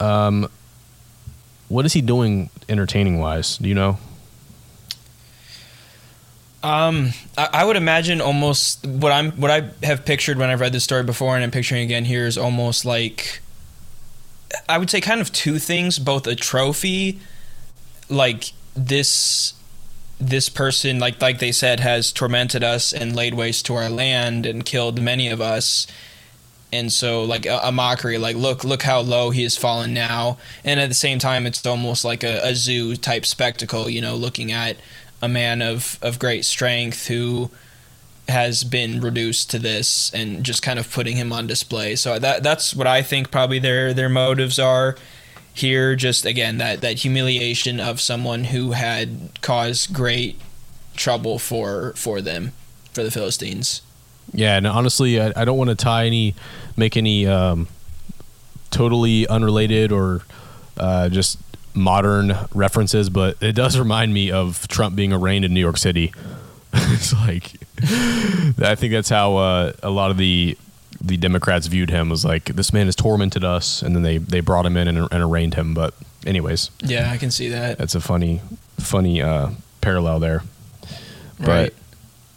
[0.00, 0.48] Um,
[1.68, 3.58] what is he doing entertaining wise?
[3.58, 3.98] Do you know?
[6.62, 10.72] Um, I, I would imagine almost what I'm what I have pictured when I've read
[10.72, 13.40] this story before, and I'm picturing again here is almost like
[14.68, 17.20] I would say kind of two things, both a trophy,
[18.08, 19.54] like this
[20.20, 24.46] this person like like they said has tormented us and laid waste to our land
[24.46, 25.86] and killed many of us
[26.72, 30.38] and so like a, a mockery like look look how low he has fallen now.
[30.64, 34.16] And at the same time it's almost like a, a zoo type spectacle you know
[34.16, 34.76] looking at
[35.22, 37.50] a man of of great strength who
[38.28, 41.96] has been reduced to this and just kind of putting him on display.
[41.96, 44.96] So that that's what i think probably their their motives are
[45.54, 45.96] here.
[45.96, 50.38] Just again that that humiliation of someone who had caused great
[50.94, 52.52] trouble for for them
[52.92, 53.82] for the philistines
[54.32, 56.34] Yeah, and honestly, I, I don't want to tie any,
[56.76, 57.68] make any um,
[58.70, 60.22] totally unrelated or
[60.76, 61.38] uh, just
[61.74, 66.12] modern references, but it does remind me of Trump being arraigned in New York City.
[66.72, 67.52] it's like,
[68.60, 70.56] I think that's how uh, a lot of the
[71.00, 74.40] the Democrats viewed him was like this man has tormented us, and then they they
[74.40, 75.72] brought him in and, and arraigned him.
[75.72, 75.94] But
[76.26, 78.40] anyways, yeah i can see that that's a funny
[78.78, 80.42] funny uh, parallel there.
[81.38, 81.74] But Right.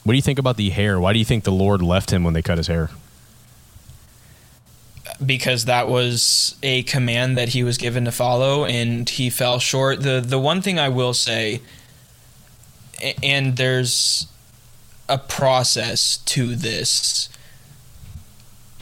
[0.04, 1.00] What do you think about the hair?
[1.00, 2.90] Why do you think the Lord left him when they cut his hair?
[5.26, 10.02] because that was a command that he was given to follow and he fell short
[10.02, 11.62] the the one thing i will say
[13.22, 14.28] and there's
[15.08, 17.30] a process to this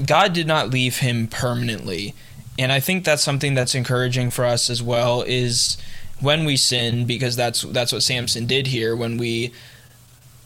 [0.06, 2.14] god did not leave him permanently
[2.58, 5.78] and i think that's something that's encouraging for us as well is
[6.22, 9.52] when we sin because that's that's what samson did here when we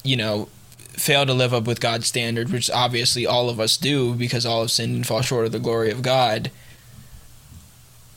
[0.04, 0.48] you know
[0.94, 4.62] fail to live up with God's standard, which obviously all of us do because all
[4.62, 6.52] have sinned and fall short of the glory of God.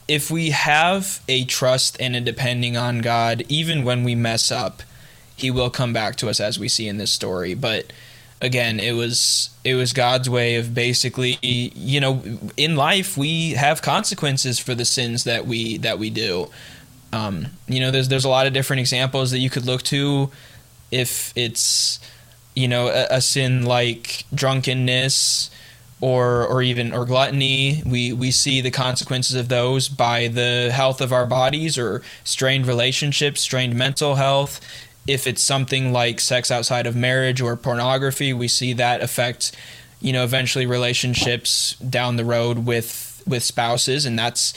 [0.09, 4.83] If we have a trust and a depending on God, even when we mess up,
[5.35, 7.55] He will come back to us as we see in this story.
[7.55, 7.93] But
[8.41, 12.23] again, it was it was God's way of basically, you know,
[12.57, 16.51] in life we have consequences for the sins that we that we do.
[17.13, 20.31] Um, you know, there's there's a lot of different examples that you could look to
[20.91, 21.99] if it's
[22.57, 25.51] you know a, a sin like drunkenness
[26.01, 31.01] or or even or gluttony we we see the consequences of those by the health
[31.01, 34.61] of our bodies or strained relationships strained mental health.
[35.07, 39.53] If it's something like sex outside of marriage or pornography we see that affect
[40.01, 44.07] you know eventually relationships down the road with with spouses.
[44.07, 44.55] And that's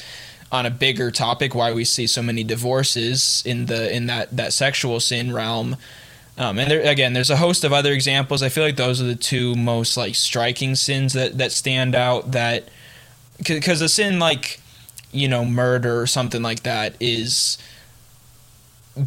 [0.51, 4.53] on a bigger topic why we see so many divorces in the in that that
[4.53, 5.77] sexual sin realm
[6.39, 8.41] um, and there, again, there's a host of other examples.
[8.41, 12.31] I feel like those are the two most like striking sins that that stand out.
[12.31, 12.69] That
[13.45, 14.61] because a sin like
[15.11, 17.57] you know murder or something like that is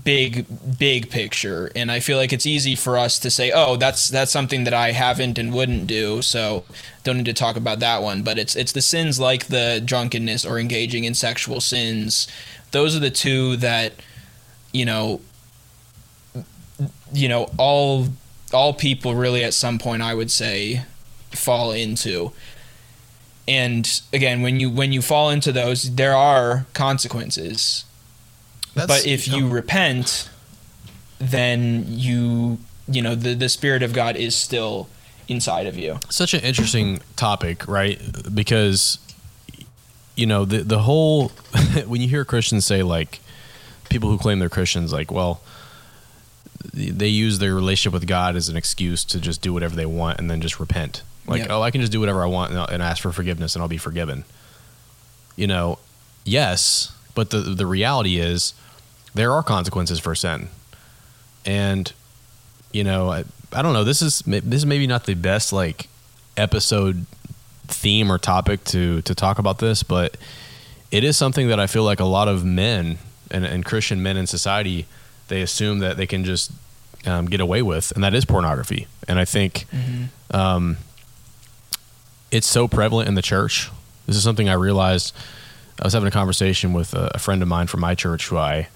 [0.04, 0.46] big
[0.78, 4.30] big picture and i feel like it's easy for us to say oh that's that's
[4.30, 6.64] something that i haven't and wouldn't do so
[7.04, 10.46] don't need to talk about that one but it's it's the sins like the drunkenness
[10.46, 12.26] or engaging in sexual sins
[12.70, 13.92] those are the two that
[14.72, 15.20] you know
[17.12, 18.08] you know all
[18.52, 20.82] all people really at some point I would say
[21.30, 22.32] fall into.
[23.48, 27.84] and again, when you when you fall into those, there are consequences.
[28.74, 30.28] That's- but if you repent,
[31.18, 34.88] then you you know the the spirit of God is still
[35.28, 35.98] inside of you.
[36.10, 38.00] such an interesting topic, right?
[38.34, 38.98] Because
[40.16, 41.28] you know the the whole
[41.86, 43.20] when you hear Christians say like
[43.88, 45.40] people who claim they're Christians, like, well,
[46.74, 50.18] they use their relationship with God as an excuse to just do whatever they want
[50.18, 51.02] and then just repent.
[51.26, 51.50] Like, Yep.
[51.50, 53.68] oh, I can just do whatever I want and, and ask for forgiveness and I'll
[53.68, 54.24] be forgiven.
[55.36, 55.78] You know,
[56.24, 58.54] yes, but the the reality is
[59.14, 60.48] there are consequences for sin,
[61.44, 61.92] and
[62.72, 63.84] you know, I, I don't know.
[63.84, 65.88] This is this is maybe not the best like
[66.36, 67.06] episode
[67.68, 70.16] theme or topic to to talk about this, but
[70.90, 72.98] it is something that I feel like a lot of men
[73.30, 74.86] and, and Christian men in society
[75.32, 76.52] they assume that they can just
[77.06, 78.86] um, get away with, and that is pornography.
[79.08, 79.66] And I think
[80.30, 80.76] um,
[82.30, 83.70] it's so prevalent in the church.
[84.06, 85.14] This is something I realized.
[85.80, 88.36] I was having a conversation with a, a friend of mine from my church who
[88.36, 88.68] I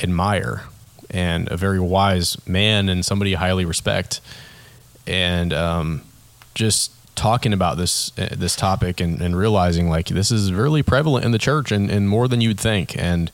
[0.00, 0.64] admire
[1.10, 4.20] and a very wise man and somebody I highly respect.
[5.06, 6.02] And um,
[6.54, 11.24] just talking about this uh, this topic and, and realizing like this is really prevalent
[11.24, 12.96] in the church and, and more than you'd think.
[12.96, 13.32] And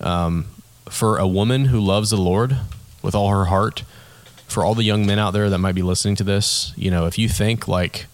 [0.00, 0.46] um,
[0.88, 2.56] for a woman who loves the Lord
[3.02, 3.82] with all her heart,
[4.46, 7.06] for all the young men out there that might be listening to this, you know,
[7.06, 8.06] if you think like,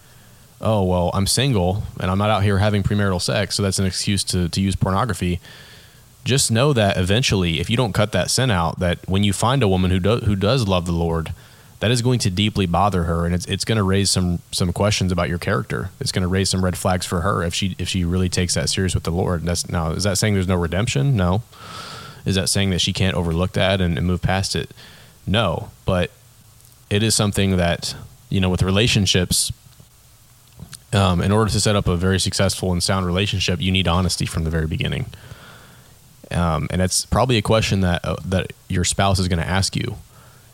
[0.61, 3.87] oh well, I'm single and I'm not out here having premarital sex, so that's an
[3.87, 5.41] excuse to to use pornography
[6.29, 9.63] just know that eventually, if you don't cut that sin out, that when you find
[9.63, 11.33] a woman who does who does love the Lord,
[11.81, 14.73] that is going to deeply bother her, and it's it's going to raise some some
[14.73, 15.91] questions about your character.
[15.99, 18.55] It's going to raise some red flags for her if she if she really takes
[18.55, 19.41] that serious with the Lord.
[19.41, 21.17] and That's now is that saying there's no redemption?
[21.17, 21.43] No.
[22.25, 24.71] Is that saying that she can't overlook that and, and move past it?
[25.27, 26.11] No, but
[26.91, 27.95] it is something that
[28.29, 29.53] you know with relationships.
[30.91, 34.25] Um, in order to set up a very successful and sound relationship, you need honesty
[34.25, 35.05] from the very beginning
[36.31, 39.75] um, and it's probably a question that uh, that your spouse is going to ask
[39.77, 39.97] you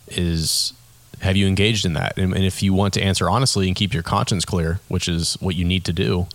[0.09, 0.72] is
[1.20, 3.92] have you engaged in that and, and if you want to answer honestly and keep
[3.92, 6.27] your conscience clear which is what you need to do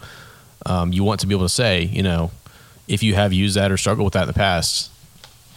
[0.66, 2.32] um, you want to be able to say you know
[2.88, 4.89] if you have used that or struggled with that in the past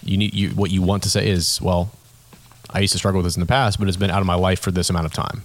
[0.05, 1.91] you need you what you want to say is well
[2.71, 4.35] i used to struggle with this in the past but it's been out of my
[4.35, 5.43] life for this amount of time.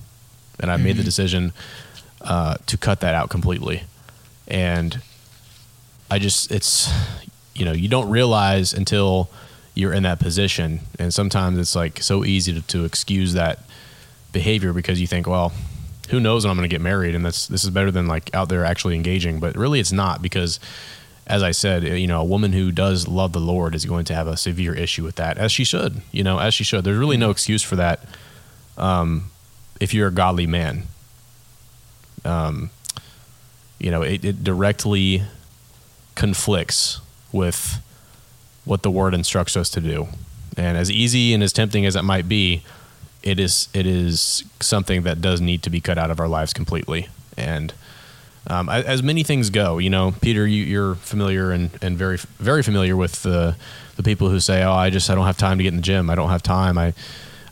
[0.60, 1.54] And I've made the decision
[2.22, 3.84] uh, to cut that out completely.
[4.48, 5.02] And
[6.10, 6.90] i just it's
[7.54, 9.30] you know you don't realize until
[9.76, 10.80] you're in that position.
[10.98, 13.60] And sometimes it's like so easy to, to excuse that
[14.32, 15.54] behavior because you think well
[16.10, 17.14] who knows when i'm going to get married?
[17.14, 19.40] And that's this is better than like out there actually engaging.
[19.40, 20.60] But really it's not because
[21.28, 24.16] as i said you know a woman who does love the lord is going to
[24.16, 26.98] have a severe issue with that as she should you know as she should there's
[26.98, 28.04] really no excuse for that
[28.78, 29.32] um,
[29.80, 30.84] if you're a godly man
[32.26, 32.70] um,
[33.80, 35.24] you know it, it directly
[36.16, 37.00] conflicts
[37.32, 37.80] with
[38.66, 40.08] what the word instructs us to do.
[40.58, 42.64] And as easy and as tempting as it might be,
[43.24, 46.54] it is it is something that does need to be cut out of our lives
[46.54, 47.08] completely.
[47.38, 47.74] And
[48.50, 52.64] um, as many things go, you know, Peter, you, you're familiar and, and very very
[52.64, 53.56] familiar with the
[53.98, 55.82] the people who say, "Oh, I just I don't have time to get in the
[55.82, 56.10] gym.
[56.10, 56.78] I don't have time.
[56.78, 56.94] I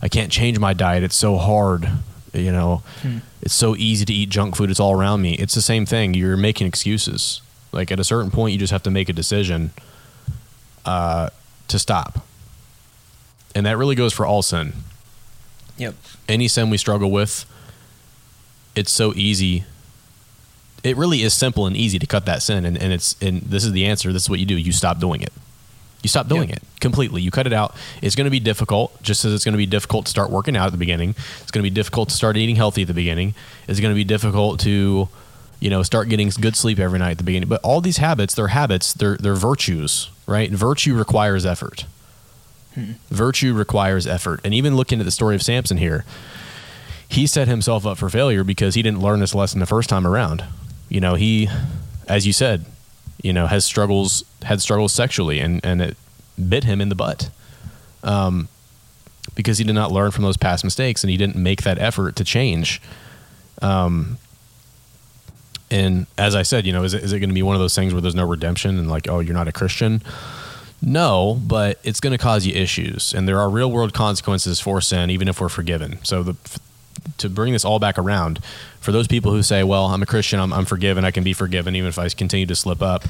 [0.00, 1.02] I can't change my diet.
[1.02, 1.88] It's so hard.
[2.32, 2.82] You know,
[3.42, 4.70] it's so easy to eat junk food.
[4.70, 5.34] It's all around me.
[5.34, 6.14] It's the same thing.
[6.14, 7.40] You're making excuses.
[7.72, 9.70] Like at a certain point, you just have to make a decision
[10.84, 11.30] uh,
[11.68, 12.24] to stop,
[13.54, 14.72] and that really goes for all sin.
[15.76, 15.94] Yep.
[16.28, 17.44] Any sin we struggle with,
[18.74, 19.64] it's so easy.
[20.86, 23.64] It really is simple and easy to cut that sin, and, and it's and this
[23.64, 24.12] is the answer.
[24.12, 24.56] This is what you do.
[24.56, 25.32] You stop doing it.
[26.02, 26.58] You stop doing Yep.
[26.58, 27.22] it completely.
[27.22, 27.74] You cut it out.
[28.00, 30.56] It's going to be difficult, just as it's going to be difficult to start working
[30.56, 31.16] out at the beginning.
[31.42, 33.34] It's going to be difficult to start eating healthy at the beginning.
[33.66, 35.08] It's going to be difficult to,
[35.58, 37.48] you know, start getting good sleep every night at the beginning.
[37.48, 38.92] But all these habits, they're habits.
[38.92, 40.50] They're they're virtues, right?
[40.52, 41.86] Virtue requires effort.
[42.74, 42.92] Hmm.
[43.10, 44.40] Virtue requires effort.
[44.44, 46.04] And even looking at the story of Samson here,
[47.08, 50.06] he set himself up for failure because he didn't learn this lesson the first time
[50.06, 50.44] around.
[50.88, 51.48] You know, he,
[52.08, 52.64] as you said,
[53.22, 55.96] you know, has struggles, had struggles sexually, and and it
[56.48, 57.30] bit him in the butt,
[58.02, 58.48] um,
[59.34, 62.16] because he did not learn from those past mistakes, and he didn't make that effort
[62.16, 62.80] to change.
[63.62, 64.18] Um,
[65.70, 67.60] and as I said, you know, is it, is it going to be one of
[67.60, 70.02] those things where there's no redemption and like, oh, you're not a Christian?
[70.80, 74.80] No, but it's going to cause you issues, and there are real world consequences for
[74.80, 75.98] sin, even if we're forgiven.
[76.04, 76.36] So the
[77.18, 78.40] to bring this all back around,
[78.80, 81.32] for those people who say, "Well, I'm a Christian, I'm, I'm forgiven, I can be
[81.32, 83.04] forgiven, even if I continue to slip up,"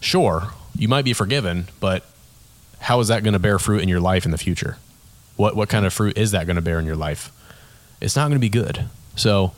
[0.00, 2.04] sure, you might be forgiven, but
[2.80, 4.76] how is that going to bear fruit in your life in the future?
[5.36, 7.32] What what kind of fruit is that going to bear in your life?
[8.00, 8.84] It's not going to be good.
[9.16, 9.52] So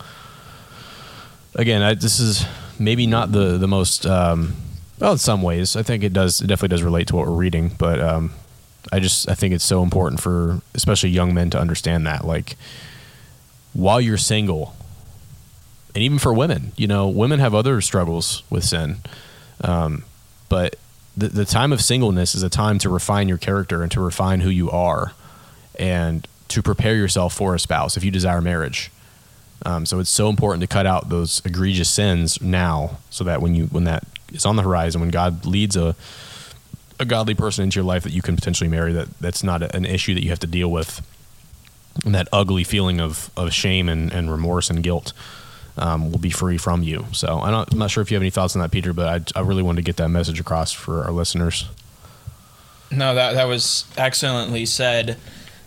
[1.54, 2.44] again, I, this is
[2.78, 4.06] maybe not the the most.
[4.06, 4.54] Um,
[4.98, 6.40] well, in some ways, I think it does.
[6.40, 8.32] It definitely does relate to what we're reading, but um,
[8.92, 12.56] I just I think it's so important for especially young men to understand that like
[13.72, 14.74] while you're single,
[15.94, 18.96] and even for women, you know, women have other struggles with sin,
[19.62, 20.04] um,
[20.48, 20.76] but
[21.16, 24.40] the the time of singleness is a time to refine your character and to refine
[24.40, 25.12] who you are,
[25.78, 28.90] and to prepare yourself for a spouse if you desire marriage.
[29.66, 33.54] Um, so it's so important to cut out those egregious sins now, so that when
[33.54, 35.94] you when that is on the horizon, when God leads a
[36.98, 39.84] a godly person into your life that you can potentially marry, that that's not an
[39.84, 41.00] issue that you have to deal with,
[42.05, 45.12] and that ugly feeling of of shame and, and remorse and guilt
[45.76, 47.07] um, will be free from you.
[47.12, 49.40] So I am not sure if you have any thoughts on that, Peter, but I,
[49.40, 51.66] I really wanted to get that message across for our listeners.
[52.90, 55.16] No, that that was excellently said.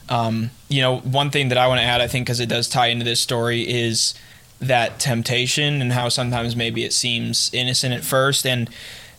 [0.09, 2.67] Um, you know, one thing that I want to add, I think, because it does
[2.67, 4.13] tie into this story, is
[4.59, 8.45] that temptation and how sometimes maybe it seems innocent at first.
[8.45, 8.69] And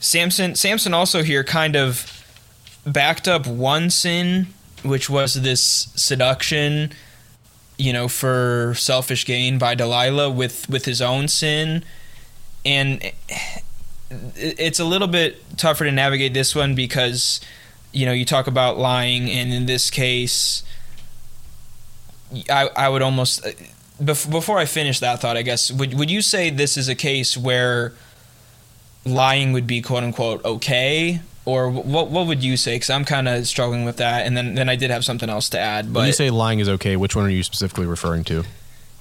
[0.00, 2.24] Samson, Samson also here kind of
[2.86, 4.48] backed up one sin,
[4.82, 6.92] which was this seduction,
[7.84, 11.84] you know, for selfish gain by Delilah with with his own sin,
[12.64, 13.12] and
[14.36, 17.40] it's a little bit tougher to navigate this one because
[17.92, 20.62] you know you talk about lying, and in this case
[22.50, 23.46] I, I would almost
[24.02, 27.36] before I finish that thought, I guess would would you say this is a case
[27.36, 27.92] where
[29.04, 32.76] lying would be quote unquote okay, or what what would you say?
[32.76, 35.48] Because I'm kind of struggling with that, and then then I did have something else
[35.50, 35.92] to add.
[35.92, 38.44] But when you say lying is okay, which one are you specifically referring to?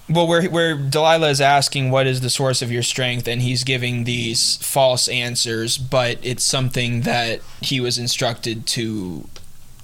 [0.09, 3.63] Well, where where Delilah is asking what is the source of your strength, and he's
[3.63, 9.27] giving these false answers, but it's something that he was instructed to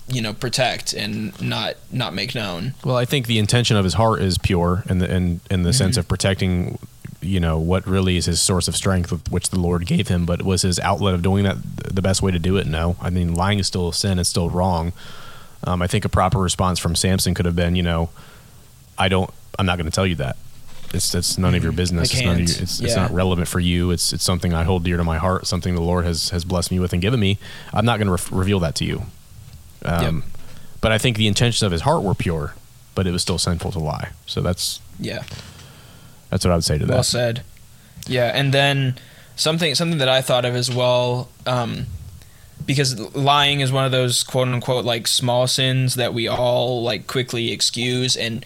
[0.09, 2.73] you know protect and not not make known.
[2.83, 5.69] Well, I think the intention of his heart is pure, in the in in the
[5.69, 5.71] mm-hmm.
[5.71, 6.79] sense of protecting,
[7.21, 10.25] you know, what really is his source of strength, which the Lord gave him.
[10.25, 12.67] But was his outlet of doing that the best way to do it?
[12.67, 14.93] No, I mean, lying is still a sin; it's still wrong.
[15.63, 18.09] Um, I think a proper response from Samson could have been, you know,
[18.97, 20.37] I don't, I'm not going to tell you that.
[20.93, 21.77] It's it's none of your mm-hmm.
[21.77, 22.11] business.
[22.11, 22.87] It's, your, it's, yeah.
[22.87, 23.91] it's, not relevant for you.
[23.91, 25.45] It's it's something I hold dear to my heart.
[25.45, 27.37] Something the Lord has has blessed me with and given me.
[27.73, 29.03] I'm not going to re- reveal that to you.
[29.85, 30.23] Um, yep.
[30.81, 32.55] But I think the intentions of his heart were pure,
[32.95, 34.09] but it was still sinful to lie.
[34.25, 35.23] So that's yeah,
[36.29, 36.93] that's what I would say to that.
[36.93, 37.43] Well said.
[38.07, 38.95] Yeah, and then
[39.35, 41.85] something something that I thought of as well, um,
[42.65, 47.07] because lying is one of those quote unquote like small sins that we all like
[47.07, 48.45] quickly excuse and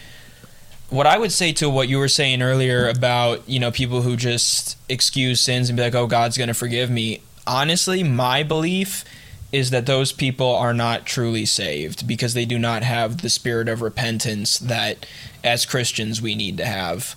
[0.94, 4.16] what I would say to what you were saying earlier about, you know, people who
[4.16, 9.04] just excuse sins and be like, "Oh, God's to forgive me." Honestly, my belief
[9.52, 13.68] is that those people are not truly saved because they do not have the spirit
[13.68, 15.06] of repentance that
[15.44, 17.16] as Christians we need to have.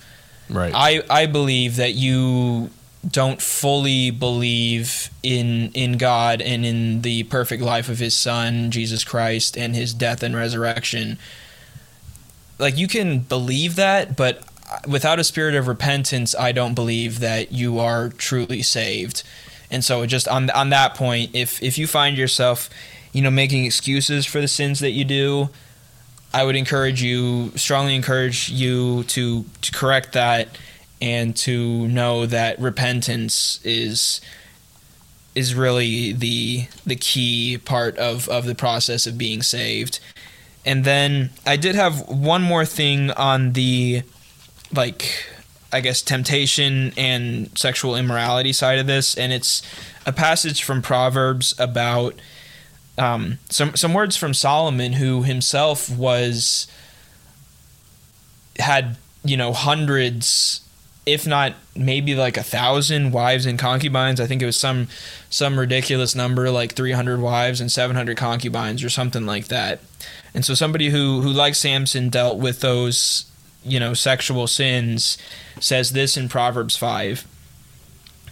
[0.49, 0.73] Right.
[0.75, 2.71] I I believe that you
[3.09, 9.05] don't fully believe in in God and in the perfect life of his son Jesus
[9.05, 11.19] Christ and his death and resurrection.
[12.59, 14.43] Like you can believe that, but
[14.87, 19.23] without a spirit of repentance, I don't believe that you are truly saved.
[19.71, 22.71] And so just on on that point, if if you find yourself,
[23.13, 25.51] you know, making excuses for the sins that you do,
[26.33, 30.49] I would encourage you, strongly encourage you to to correct that
[31.01, 34.21] and to know that repentance is
[35.35, 40.01] is really the the key part of of the process of being saved.
[40.65, 44.03] And then I did have one more thing on the
[44.75, 45.27] like
[45.73, 49.63] I guess, temptation and sexual immorality side of this, and it's
[50.07, 52.15] a passage from Proverbs about
[52.99, 56.67] um, some some words from Solomon, who himself was
[58.59, 60.61] had you know hundreds,
[61.05, 64.21] if not maybe like a thousand wives and concubines.
[64.21, 64.89] I think it was some
[65.31, 69.81] some ridiculous number, like three hundred wives and seven hundred concubines, or something like that.
[70.35, 73.27] And so somebody who who like Samson dealt with those
[73.65, 75.19] you know sexual sins
[75.61, 77.27] says this in Proverbs 5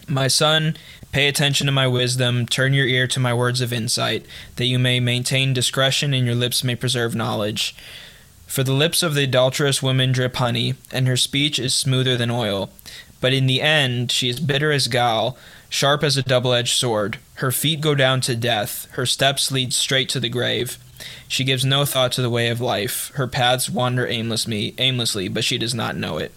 [0.07, 0.77] My son,
[1.15, 4.25] pay attention to my wisdom, turn your ear to my words of insight,
[4.57, 7.73] that you may maintain discretion and your lips may preserve knowledge.
[8.47, 12.29] For the lips of the adulterous woman drip honey, and her speech is smoother than
[12.29, 12.69] oil.
[13.21, 15.37] But in the end, she is bitter as gall,
[15.69, 17.17] sharp as a double edged sword.
[17.35, 20.77] Her feet go down to death, her steps lead straight to the grave.
[21.29, 23.13] She gives no thought to the way of life.
[23.15, 26.33] Her paths wander aimlessly, aimlessly, but she does not know it.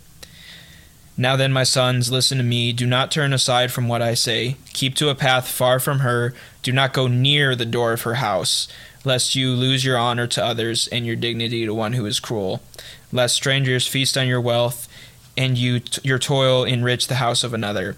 [1.21, 2.73] Now then, my sons, listen to me.
[2.73, 4.57] Do not turn aside from what I say.
[4.73, 6.33] Keep to a path far from her.
[6.63, 8.69] Do not go near the door of her house,
[9.05, 12.63] lest you lose your honor to others and your dignity to one who is cruel.
[13.11, 14.89] Lest strangers feast on your wealth,
[15.37, 17.97] and you t- your toil enrich the house of another.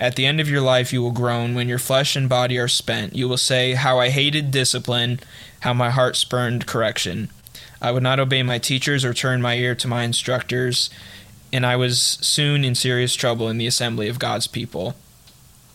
[0.00, 2.68] At the end of your life, you will groan when your flesh and body are
[2.68, 3.14] spent.
[3.14, 5.20] You will say, How I hated discipline,
[5.60, 7.28] how my heart spurned correction.
[7.82, 10.88] I would not obey my teachers or turn my ear to my instructors,
[11.54, 14.96] and I was soon in serious trouble in the assembly of God's people.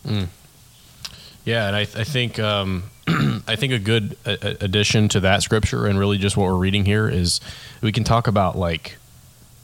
[0.05, 0.27] Mm.
[1.45, 2.83] Yeah, and I, I think um,
[3.47, 6.83] I think a good a- addition to that scripture and really just what we're reading
[6.83, 7.39] here is
[7.81, 8.97] we can talk about like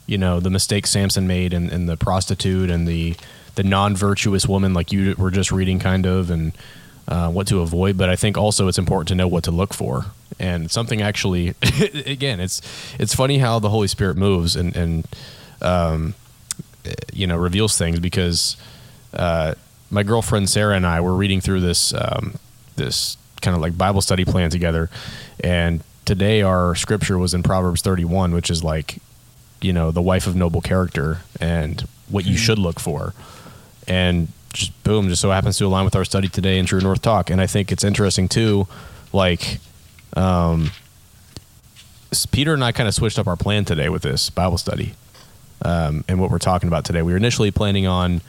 [0.06, 3.14] you know the mistake Samson made and, and the prostitute and the
[3.56, 6.52] the non-virtuous woman like you were just reading kind of and
[7.08, 9.72] uh, what to avoid but i think also it's important to know what to look
[9.72, 10.06] for
[10.38, 11.54] and something actually
[12.04, 12.60] again it's
[12.98, 15.06] it's funny how the holy spirit moves and and
[15.62, 16.14] um,
[17.12, 18.56] you know reveals things because
[19.14, 19.54] uh,
[19.90, 22.34] my girlfriend sarah and i were reading through this um,
[22.76, 24.90] this kind of like bible study plan together
[25.40, 28.98] and today our scripture was in proverbs 31 which is like
[29.60, 32.38] you know the wife of noble character and what you hmm.
[32.38, 33.14] should look for
[33.88, 37.02] and just boom, just so happens to align with our study today in True North
[37.02, 37.30] Talk.
[37.30, 38.66] And I think it's interesting too,
[39.12, 39.60] like,
[40.16, 40.70] um,
[42.32, 44.94] Peter and I kind of switched up our plan today with this Bible study
[45.62, 47.02] um, and what we're talking about today.
[47.02, 48.20] We were initially planning on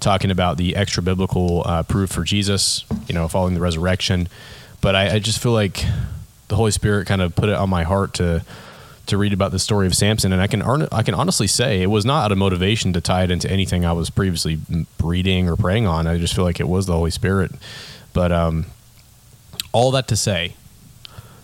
[0.00, 4.28] talking about the extra biblical uh, proof for Jesus, you know, following the resurrection.
[4.80, 5.84] But I, I just feel like
[6.48, 8.44] the Holy Spirit kind of put it on my heart to
[9.06, 11.86] to read about the story of Samson, and I can I can honestly say it
[11.86, 14.58] was not out of motivation to tie it into anything I was previously
[15.02, 16.06] reading or praying on.
[16.06, 17.52] I just feel like it was the Holy Spirit.
[18.12, 18.66] But um,
[19.72, 20.54] all that to say,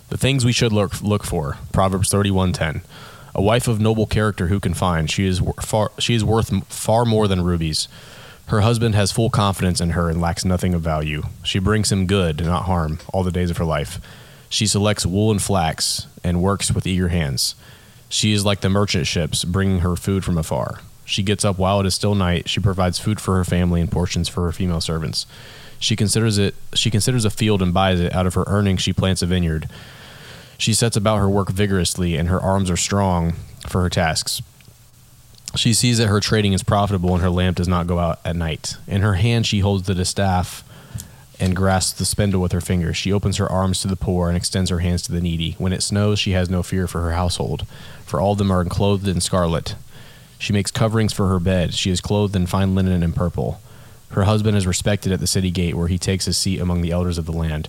[0.09, 2.83] the things we should look look for: Proverbs thirty one ten.
[3.35, 5.11] A wife of noble character who can find?
[5.11, 7.89] She is far she is worth far more than rubies.
[8.47, 11.25] Her husband has full confidence in her and lacks nothing of value.
[11.43, 14.01] She brings him good, not harm, all the days of her life.
[14.49, 17.55] She selects wool and flax and works with eager hands.
[18.09, 20.81] She is like the merchant ships, bringing her food from afar.
[21.05, 22.49] She gets up while it is still night.
[22.49, 25.27] She provides food for her family and portions for her female servants.
[25.79, 28.15] She considers it she considers a field and buys it.
[28.15, 29.69] Out of her earnings she plants a vineyard.
[30.59, 33.35] She sets about her work vigorously, and her arms are strong
[33.69, 34.43] for her tasks.
[35.57, 38.37] She sees that her trading is profitable, and her lamp does not go out at
[38.37, 38.77] night.
[38.87, 40.63] In her hand she holds the distaff
[41.41, 42.97] and grasps the spindle with her fingers.
[42.97, 45.55] She opens her arms to the poor and extends her hands to the needy.
[45.59, 47.65] When it snows, she has no fear for her household,
[48.05, 49.77] for all of them are clothed in scarlet.
[50.39, 51.75] She makes coverings for her bed.
[51.75, 53.61] She is clothed in fine linen and purple.
[54.11, 56.91] Her husband is respected at the city gate, where he takes his seat among the
[56.91, 57.69] elders of the land.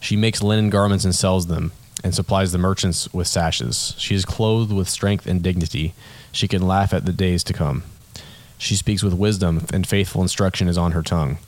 [0.00, 1.72] She makes linen garments and sells them,
[2.02, 3.94] and supplies the merchants with sashes.
[3.98, 5.94] She is clothed with strength and dignity.
[6.32, 7.82] She can laugh at the days to come.
[8.58, 11.38] She speaks with wisdom, and faithful instruction is on her tongue.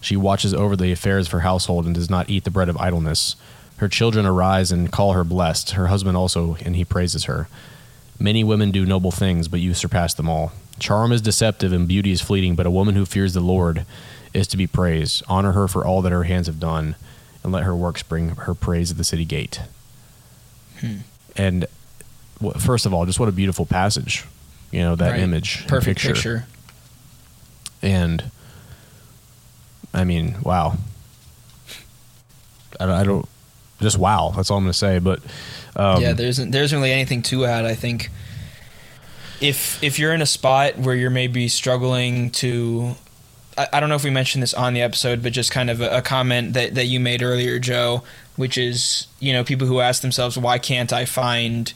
[0.00, 2.76] She watches over the affairs of her household and does not eat the bread of
[2.76, 3.36] idleness.
[3.78, 7.48] Her children arise and call her blessed, her husband also, and he praises her.
[8.18, 10.52] Many women do noble things, but you surpass them all.
[10.80, 13.84] Charm is deceptive and beauty is fleeting, but a woman who fears the Lord
[14.34, 15.22] is to be praised.
[15.28, 16.96] Honor her for all that her hands have done,
[17.42, 19.60] and let her works bring her praise at the city gate.
[20.80, 20.96] Hmm.
[21.36, 21.66] And
[22.58, 24.24] first of all, just what a beautiful passage.
[24.70, 25.20] You know, that right.
[25.20, 25.66] image.
[25.66, 26.14] Perfect picture.
[26.14, 26.46] picture.
[27.82, 28.30] And
[29.94, 30.76] I mean, wow.
[32.80, 33.28] I don't, I don't
[33.80, 34.32] just wow.
[34.34, 34.98] That's all I'm going to say.
[34.98, 35.20] But
[35.76, 37.64] um, yeah, there isn't there isn't really anything to add.
[37.64, 38.10] I think
[39.40, 42.94] if if you're in a spot where you're maybe struggling to,
[43.58, 45.80] I, I don't know if we mentioned this on the episode, but just kind of
[45.80, 48.04] a, a comment that that you made earlier, Joe,
[48.36, 51.72] which is you know people who ask themselves why can't I find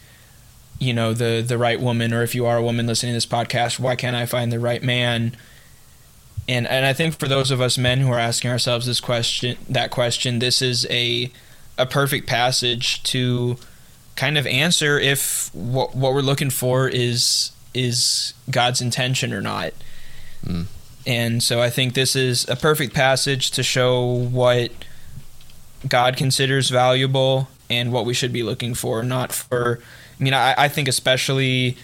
[0.79, 3.27] you know the the right woman, or if you are a woman listening to this
[3.27, 5.37] podcast, why can't I find the right man?
[6.49, 9.57] And and I think for those of us men who are asking ourselves this question,
[9.69, 11.31] that question, this is a
[11.79, 13.57] a perfect passage to
[14.15, 19.73] kind of answer if what what we're looking for is is God's intention or not.
[20.45, 20.67] Mm.
[21.07, 24.71] And so I think this is a perfect passage to show what
[25.89, 29.81] God considers valuable and what we should be looking for, not for
[30.19, 31.77] I mean I, I think especially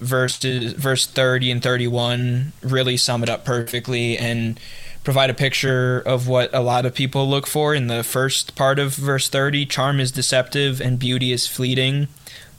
[0.00, 4.60] verses verse 30 and 31 really sum it up perfectly and
[5.04, 8.78] provide a picture of what a lot of people look for in the first part
[8.78, 12.08] of verse 30 charm is deceptive and beauty is fleeting.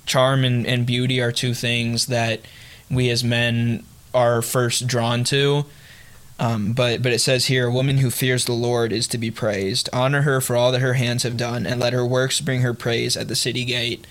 [0.06, 2.40] Charm and, and beauty are two things that
[2.90, 3.84] we as men
[4.14, 5.66] are first drawn to
[6.40, 9.32] um, but but it says here, a woman who fears the Lord is to be
[9.32, 9.90] praised.
[9.92, 12.74] Honor her for all that her hands have done, and let her works bring her
[12.74, 14.06] praise at the city gate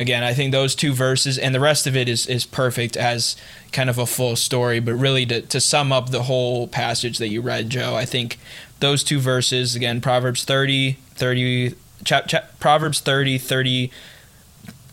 [0.00, 3.36] again, I think those two verses and the rest of it is, is perfect as
[3.70, 4.80] kind of a full story.
[4.80, 8.38] But really, to, to sum up the whole passage that you read, Joe, I think
[8.80, 13.92] those two verses, again, Proverbs 30, 30, chap, chap, Proverbs 30, 30,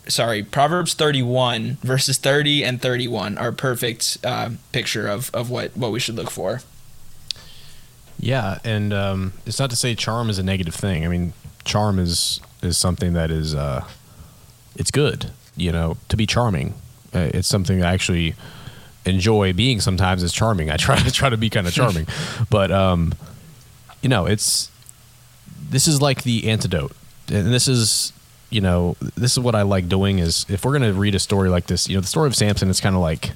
[0.08, 5.76] sorry, Proverbs 31, verses 30 and 31 are a perfect uh, picture of, of what,
[5.76, 6.60] what we should look for.
[8.18, 11.04] Yeah, and um, it's not to say charm is a negative thing.
[11.04, 11.34] I mean,
[11.64, 13.86] charm is is something that is uh,
[14.74, 15.30] it's good.
[15.56, 16.74] You know, to be charming,
[17.14, 18.34] uh, it's something I actually
[19.04, 19.80] enjoy being.
[19.80, 20.68] Sometimes is charming.
[20.68, 22.08] I try to try to be kind of charming,
[22.50, 23.14] but um,
[24.02, 24.68] you know, it's
[25.70, 26.92] this is like the antidote,
[27.28, 28.12] and this is
[28.50, 31.48] you know this is what I like doing is if we're gonna read a story
[31.48, 33.32] like this, you know, the story of Samson is kind of like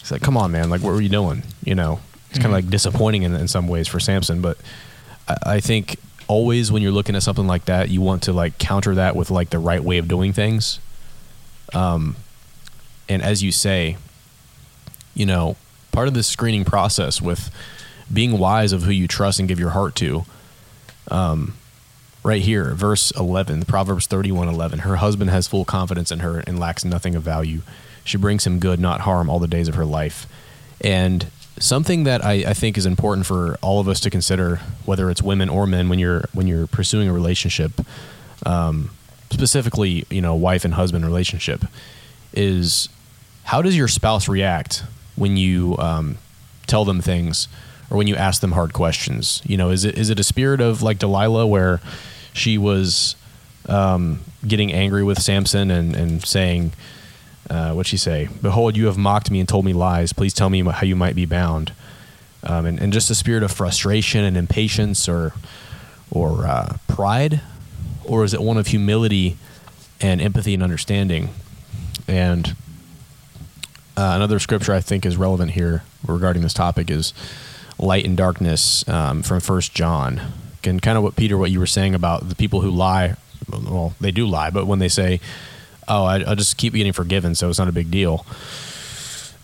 [0.00, 1.42] it's like come on man, like what were you doing?
[1.64, 2.00] You know,
[2.30, 4.58] it's kind of like disappointing in, in some ways for Samson, but
[5.28, 5.96] I, I think
[6.26, 9.30] always when you're looking at something like that, you want to like counter that with
[9.30, 10.80] like the right way of doing things.
[11.72, 12.16] Um,
[13.08, 13.96] and as you say,
[15.14, 15.56] you know,
[15.92, 17.50] part of this screening process with
[18.12, 20.24] being wise of who you trust and give your heart to.
[21.10, 21.54] Um,
[22.24, 24.80] right here, verse 11, Proverbs 31 11.
[24.80, 27.60] Her husband has full confidence in her and lacks nothing of value.
[28.02, 30.26] She brings him good, not harm, all the days of her life.
[30.80, 31.26] And
[31.58, 35.22] something that I, I think is important for all of us to consider, whether it's
[35.22, 37.72] women or men, when you're when you're pursuing a relationship,
[38.44, 38.90] um,
[39.30, 41.64] specifically, you know, wife and husband relationship,
[42.32, 42.88] is
[43.44, 44.82] how does your spouse react
[45.16, 46.18] when you um,
[46.66, 47.48] tell them things
[47.90, 49.42] or when you ask them hard questions?
[49.44, 51.80] You know, is it is it a spirit of like Delilah where
[52.34, 53.16] she was
[53.68, 56.72] um, getting angry with Samson and, and saying,
[57.48, 58.28] uh, what'd she say?
[58.42, 60.12] Behold, you have mocked me and told me lies.
[60.12, 61.72] Please tell me how you might be bound.
[62.42, 65.32] Um, and, and just a spirit of frustration and impatience or,
[66.10, 67.40] or uh, pride?
[68.04, 69.38] Or is it one of humility
[70.00, 71.30] and empathy and understanding?
[72.06, 72.48] And
[73.96, 77.14] uh, another scripture I think is relevant here regarding this topic is
[77.78, 80.20] light and darkness um, from First John.
[80.66, 83.16] And kind of what Peter, what you were saying about the people who lie.
[83.50, 85.20] Well, they do lie, but when they say,
[85.86, 88.24] "Oh, I, will just keep getting forgiven, so it's not a big deal,"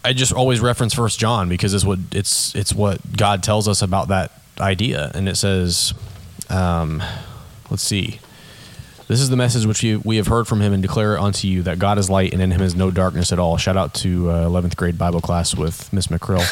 [0.05, 3.83] I just always reference First John because it's what it's it's what God tells us
[3.83, 5.93] about that idea, and it says,
[6.49, 7.03] um,
[7.71, 8.21] "Let's see."
[9.11, 11.81] This is the message which we have heard from him and declare unto you that
[11.81, 13.57] God is light and in him is no darkness at all.
[13.57, 16.47] Shout out to uh, 11th grade Bible class with Miss McCrill.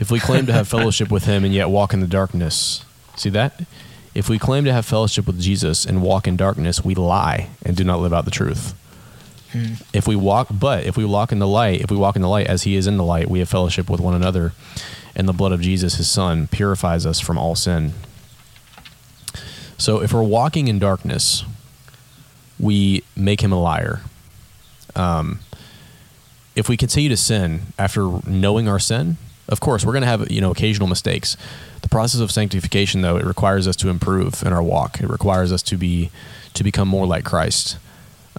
[0.00, 3.30] If we claim to have fellowship with him and yet walk in the darkness, see
[3.30, 3.60] that?
[4.14, 7.76] If we claim to have fellowship with Jesus and walk in darkness, we lie and
[7.76, 8.74] do not live out the truth.
[9.52, 9.74] Hmm.
[9.92, 12.28] If we walk, but if we walk in the light, if we walk in the
[12.28, 14.52] light as he is in the light, we have fellowship with one another,
[15.14, 17.92] and the blood of Jesus, his son, purifies us from all sin.
[19.76, 21.44] So if we're walking in darkness,
[22.58, 24.02] we make him a liar.
[24.94, 25.40] Um,
[26.54, 29.16] if we continue to sin after knowing our sin,
[29.50, 31.36] of course, we're going to have you know occasional mistakes.
[31.82, 35.00] The process of sanctification, though, it requires us to improve in our walk.
[35.00, 36.10] It requires us to be
[36.54, 37.78] to become more like Christ.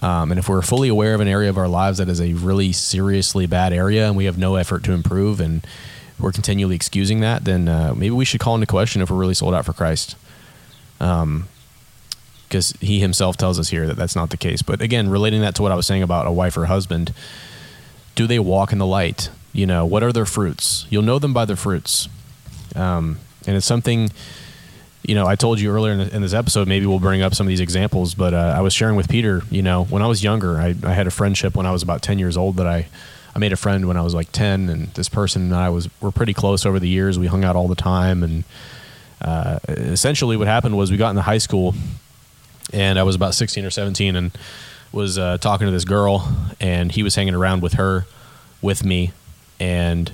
[0.02, 2.32] Um, and if we're fully aware of an area of our lives that is a
[2.34, 5.66] really seriously bad area, and we have no effort to improve, and
[6.18, 9.34] we're continually excusing that, then uh, maybe we should call into question if we're really
[9.34, 10.16] sold out for Christ.
[11.00, 11.48] Um,
[12.48, 14.60] because he himself tells us here that that's not the case.
[14.60, 17.14] But again, relating that to what I was saying about a wife or husband,
[18.14, 19.30] do they walk in the light?
[19.52, 20.86] You know, what are their fruits?
[20.90, 22.08] You'll know them by their fruits.
[22.74, 24.10] Um, and it's something,
[25.02, 27.46] you know, I told you earlier in, in, this episode, maybe we'll bring up some
[27.46, 30.24] of these examples, but uh, I was sharing with Peter, you know, when I was
[30.24, 32.86] younger, I, I had a friendship when I was about 10 years old that I,
[33.34, 35.88] I made a friend when I was like 10 and this person and I was,
[36.00, 37.18] were pretty close over the years.
[37.18, 38.22] We hung out all the time.
[38.22, 38.44] And
[39.20, 41.74] uh, essentially what happened was we got into high school
[42.72, 44.32] and I was about 16 or 17 and
[44.92, 46.28] was uh, talking to this girl,
[46.60, 48.06] and he was hanging around with her,
[48.60, 49.12] with me,
[49.62, 50.12] and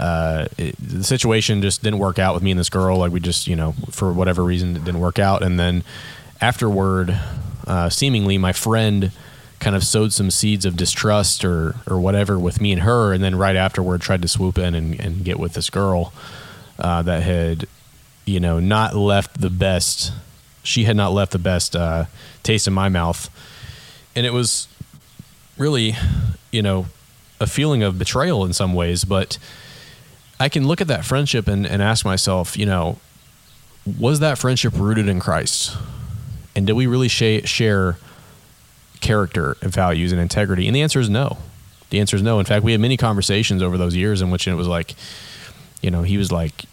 [0.00, 2.98] uh, it, the situation just didn't work out with me and this girl.
[2.98, 5.42] Like we just, you know, for whatever reason, it didn't work out.
[5.44, 5.84] And then
[6.40, 7.16] afterward,
[7.68, 9.12] uh, seemingly, my friend
[9.60, 13.22] kind of sowed some seeds of distrust or or whatever with me and her, and
[13.22, 16.12] then right afterward tried to swoop in and, and get with this girl
[16.80, 17.66] uh, that had,
[18.24, 20.12] you know, not left the best
[20.64, 22.06] she had not left the best uh,
[22.42, 23.30] taste in my mouth.
[24.16, 24.66] And it was
[25.58, 25.94] really,
[26.50, 26.86] you know,
[27.44, 29.04] a feeling of betrayal in some ways.
[29.04, 29.38] But
[30.40, 32.98] I can look at that friendship and, and ask myself, you know,
[33.98, 35.76] was that friendship rooted in Christ?
[36.56, 37.98] And did we really sh- share
[39.00, 40.66] character and values and integrity?
[40.66, 41.36] And the answer is no.
[41.90, 42.38] The answer is no.
[42.38, 44.94] In fact, we had many conversations over those years in which it was like,
[45.82, 46.64] you know, he was like,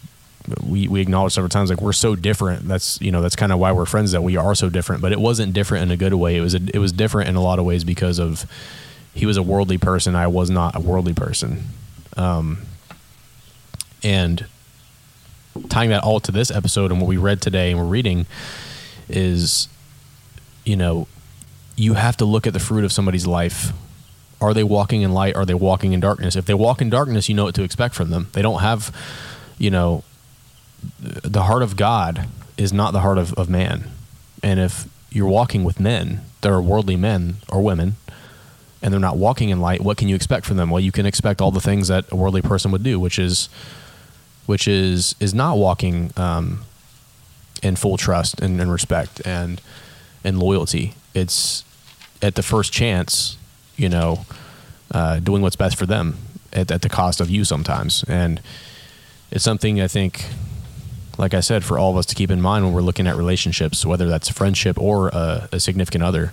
[0.64, 3.60] we, we acknowledged several times like we're so different that's you know that's kind of
[3.60, 6.14] why we're friends that we are so different but it wasn't different in a good
[6.14, 8.44] way it was a, it was different in a lot of ways because of
[9.14, 11.64] he was a worldly person I was not a worldly person.
[12.16, 12.62] Um,
[14.02, 14.46] and
[15.68, 18.26] tying that all to this episode and what we read today and we're reading
[19.08, 19.68] is
[20.64, 21.06] you know
[21.76, 23.72] you have to look at the fruit of somebody's life.
[24.40, 25.36] Are they walking in light?
[25.36, 26.36] Are they walking in darkness?
[26.36, 28.28] If they walk in darkness you know what to expect from them.
[28.32, 28.94] They don't have
[29.58, 30.04] you know
[31.00, 33.90] the heart of God is not the heart of, of man.
[34.42, 37.96] And if you're walking with men that are worldly men or women,
[38.82, 40.70] and they're not walking in light, what can you expect from them?
[40.70, 43.48] Well, you can expect all the things that a worldly person would do, which is,
[44.46, 46.64] which is is not walking um,
[47.62, 49.60] in full trust and, and respect and
[50.24, 50.94] and loyalty.
[51.14, 51.64] It's
[52.20, 53.36] at the first chance,
[53.76, 54.26] you know,
[54.90, 56.16] uh, doing what's best for them
[56.52, 58.40] at, at the cost of you sometimes, and
[59.30, 60.24] it's something I think
[61.18, 63.16] like I said, for all of us to keep in mind when we're looking at
[63.16, 66.32] relationships, whether that's friendship or a, a significant other.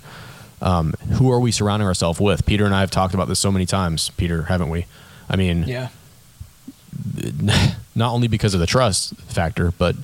[0.62, 2.46] Um, who are we surrounding ourselves with?
[2.46, 4.86] Peter and I have talked about this so many times, Peter, haven't we?
[5.30, 5.90] I mean, yeah.
[7.96, 9.96] Not only because of the trust factor, but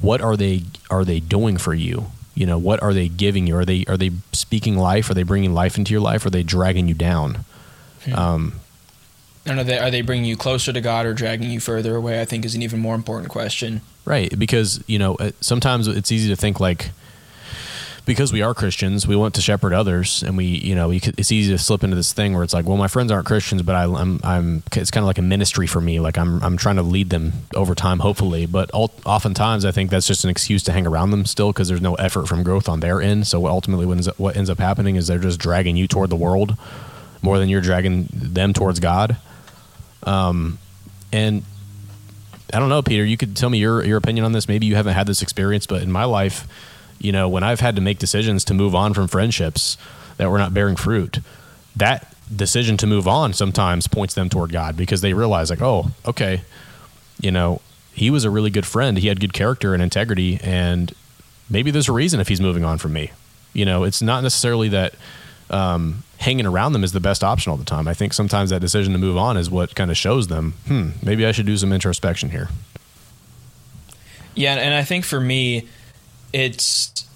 [0.00, 2.06] what are they are they doing for you?
[2.34, 3.56] You know, what are they giving you?
[3.56, 5.10] Are they are they speaking life?
[5.10, 6.24] Are they bringing life into your life?
[6.26, 7.44] Are they dragging you down?
[8.04, 8.14] Hmm.
[8.14, 8.52] Um,
[9.44, 12.20] and are they are they bringing you closer to God or dragging you further away?
[12.20, 13.80] I think is an even more important question.
[14.04, 16.90] Right, because you know uh, sometimes it's easy to think like
[18.04, 21.30] because we are Christians, we want to shepherd others, and we you know we, it's
[21.30, 23.74] easy to slip into this thing where it's like, well, my friends aren't Christians, but
[23.74, 26.00] I, am I'm, I'm it's kind of like a ministry for me.
[26.00, 28.46] Like I'm I'm trying to lead them over time, hopefully.
[28.46, 31.68] But all, oftentimes, I think that's just an excuse to hang around them still because
[31.68, 33.26] there's no effort from growth on their end.
[33.26, 36.10] So ultimately, what ends, up, what ends up happening is they're just dragging you toward
[36.10, 36.56] the world
[37.22, 39.16] more than you're dragging them towards God.
[40.02, 40.58] Um,
[41.12, 41.44] and
[42.52, 43.04] I don't know, Peter.
[43.04, 44.48] You could tell me your your opinion on this.
[44.48, 46.48] Maybe you haven't had this experience, but in my life,
[47.02, 49.76] you know, when I've had to make decisions to move on from friendships
[50.16, 51.18] that were not bearing fruit,
[51.74, 55.90] that decision to move on sometimes points them toward God because they realize, like, oh,
[56.06, 56.42] okay,
[57.20, 57.60] you know,
[57.92, 58.96] he was a really good friend.
[58.96, 60.94] He had good character and integrity, and
[61.50, 63.10] maybe there's a reason if he's moving on from me.
[63.52, 64.94] You know, it's not necessarily that
[65.50, 67.88] um, hanging around them is the best option all the time.
[67.88, 70.90] I think sometimes that decision to move on is what kind of shows them, hmm,
[71.02, 72.48] maybe I should do some introspection here.
[74.34, 75.68] Yeah, and I think for me,
[76.32, 77.06] it's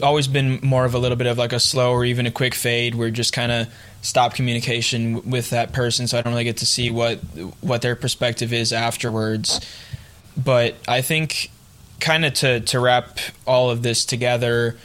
[0.00, 2.54] always been more of a little bit of like a slow or even a quick
[2.54, 3.68] fade where just kind of
[4.00, 7.18] stop communication with that person so I don't really get to see what
[7.60, 9.60] what their perspective is afterwards.
[10.36, 11.50] But I think
[12.00, 14.76] kind of to to wrap all of this together,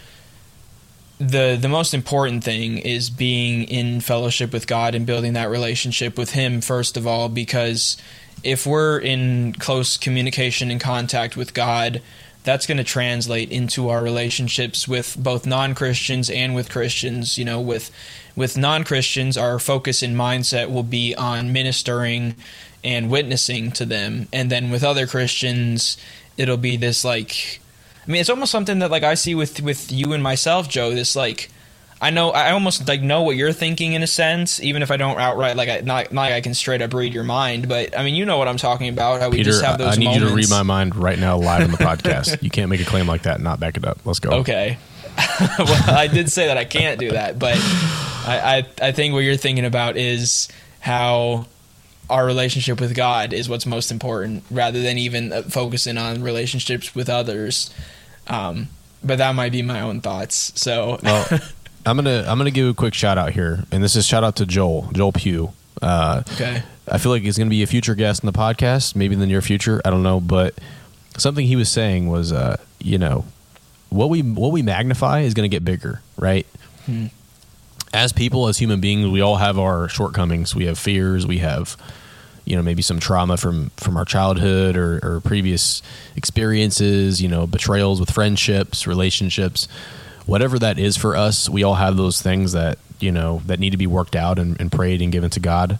[1.19, 6.17] the the most important thing is being in fellowship with God and building that relationship
[6.17, 7.97] with him first of all because
[8.43, 12.01] if we're in close communication and contact with God
[12.47, 17.59] that's going to translate into our relationships with both non-Christians and with Christians you know
[17.59, 17.91] with
[18.37, 22.35] with non-Christians our focus and mindset will be on ministering
[22.85, 25.97] and witnessing to them and then with other Christians
[26.37, 27.59] it'll be this like
[28.07, 30.91] I mean, it's almost something that like I see with with you and myself, Joe.
[30.91, 31.51] This like.
[31.99, 34.97] I know I almost like know what you're thinking in a sense, even if I
[34.97, 37.97] don't outright like I not, not like I can straight up read your mind, but
[37.97, 39.19] I mean you know what I'm talking about.
[39.19, 39.95] How we Peter, just have those.
[39.95, 40.23] I need moments.
[40.23, 42.41] you to read my mind right now live on the podcast.
[42.43, 43.99] you can't make a claim like that and not back it up.
[44.05, 44.29] Let's go.
[44.29, 44.77] Okay.
[45.59, 49.21] well, I did say that I can't do that, but I, I I think what
[49.21, 50.47] you're thinking about is
[50.79, 51.47] how
[52.09, 56.93] our relationship with God is what's most important, rather than even uh, focusing on relationships
[56.93, 57.73] with others.
[58.27, 58.69] Um,
[59.03, 60.51] but that might be my own thoughts.
[60.55, 61.27] So, well,
[61.88, 64.35] I'm gonna I'm gonna give a quick shout out here, and this is shout out
[64.38, 65.53] to Joel Joel Pugh.
[65.81, 66.61] Uh, okay.
[66.85, 69.25] I feel like he's gonna be a future guest in the podcast, maybe in the
[69.25, 69.81] near future.
[69.85, 70.53] I don't know, but
[71.17, 73.23] something he was saying was, uh, you know,
[73.89, 76.45] what we what we magnify is gonna get bigger, right?
[76.88, 77.05] Hmm.
[77.93, 80.53] As people, as human beings, we all have our shortcomings.
[80.53, 81.25] We have fears.
[81.25, 81.77] We have
[82.43, 85.81] you know maybe some trauma from from our childhood or, or previous
[86.15, 89.67] experiences you know betrayals with friendships relationships
[90.28, 93.71] whatever that is for us we all have those things that you know that need
[93.71, 95.80] to be worked out and, and prayed and given to god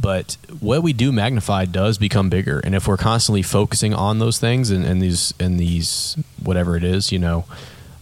[0.00, 4.38] but what we do magnify does become bigger and if we're constantly focusing on those
[4.38, 7.44] things and, and these and these whatever it is you know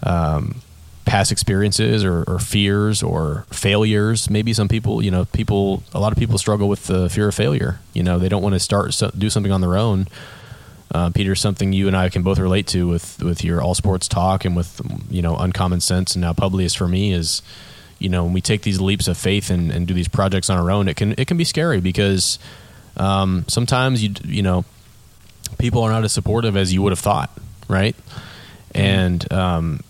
[0.05, 0.63] um,
[1.05, 4.31] past experiences or, or, fears or failures.
[4.31, 7.35] Maybe some people, you know, people, a lot of people struggle with the fear of
[7.35, 7.81] failure.
[7.93, 10.07] You know, they don't want to start so, do something on their own.
[10.93, 14.09] Uh, Peter, something you and I can both relate to with with your all sports
[14.09, 14.81] talk and with
[15.11, 17.41] you know uncommon sense and now Publius for me is,
[17.99, 20.59] you know, when we take these leaps of faith and, and do these projects on
[20.59, 22.39] our own, it can it can be scary because
[22.99, 24.67] um, sometimes you you know
[25.59, 27.31] people are not as supportive as you would have thought,
[27.69, 27.97] right?
[27.97, 28.79] Mm-hmm.
[28.79, 29.81] And um,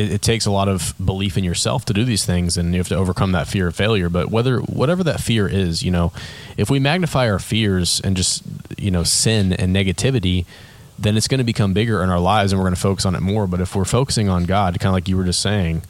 [0.00, 2.80] it, it, takes a lot of belief in yourself to do these things and you
[2.80, 4.08] have to overcome that fear of failure.
[4.08, 6.12] But whether whatever that fear is you know
[6.56, 8.42] if we magnify our fears and just
[8.78, 10.46] you know sin and negativity
[10.98, 13.14] then it's going to become bigger in our lives and we're going to focus on
[13.14, 13.46] it more.
[13.46, 15.82] But if we're focusing on god kind of like you were just saying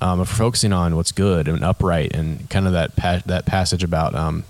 [0.00, 3.46] um, if we're focusing on what's good and upright and kind of that pa- that
[3.46, 4.44] passage about um,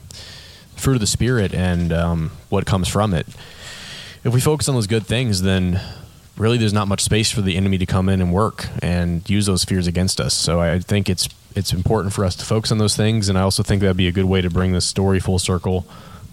[0.75, 3.27] fruit of the spirit and um, what comes from it
[4.27, 5.81] if we focus on those good things, then
[6.37, 9.47] really there's not much space for the enemy to come in and work and use
[9.47, 10.34] those fears against us.
[10.34, 13.43] So I think it's it's important for us to focus on those things, and I
[13.43, 15.87] also think that'd be a good way to bring this story full circle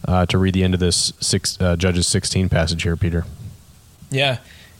[0.05, 3.25] uh, to read the end of this six, uh, Judges 16 passage here, Peter.
[4.09, 4.39] Yeah,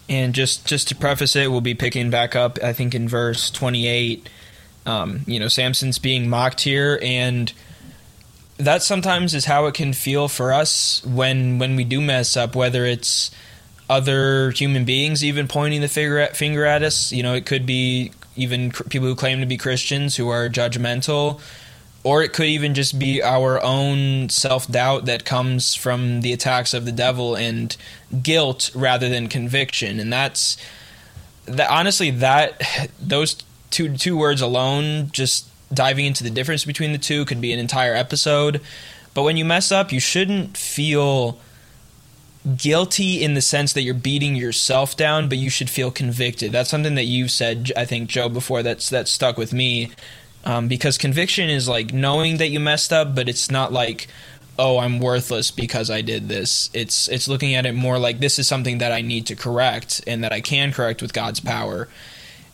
[0.09, 3.49] and just just to preface it, we'll be picking back up, I think, in verse
[3.51, 4.27] 28.
[4.85, 7.51] Um, you know, Samson's being mocked here, and
[8.57, 12.53] that sometimes is how it can feel for us when when we do mess up,
[12.53, 13.31] whether it's
[13.89, 17.11] other human beings even pointing the finger at, finger at us.
[17.11, 20.49] You know, it could be even cr- people who claim to be Christians who are
[20.49, 21.39] judgmental,
[22.03, 26.73] or it could even just be our own self doubt that comes from the attacks
[26.73, 27.75] of the devil and
[28.21, 29.99] guilt rather than conviction.
[29.99, 30.57] And that's
[31.45, 32.61] that honestly that
[33.01, 33.37] those
[33.69, 37.59] two two words alone just diving into the difference between the two could be an
[37.59, 38.61] entire episode.
[39.13, 41.37] But when you mess up, you shouldn't feel
[42.57, 46.51] guilty in the sense that you're beating yourself down, but you should feel convicted.
[46.51, 48.63] That's something that you've said, I think, Joe, before.
[48.63, 49.91] That's that stuck with me
[50.45, 54.07] um, because conviction is like knowing that you messed up, but it's not like,
[54.59, 56.69] oh, I'm worthless because I did this.
[56.73, 60.03] It's it's looking at it more like this is something that I need to correct
[60.05, 61.87] and that I can correct with God's power.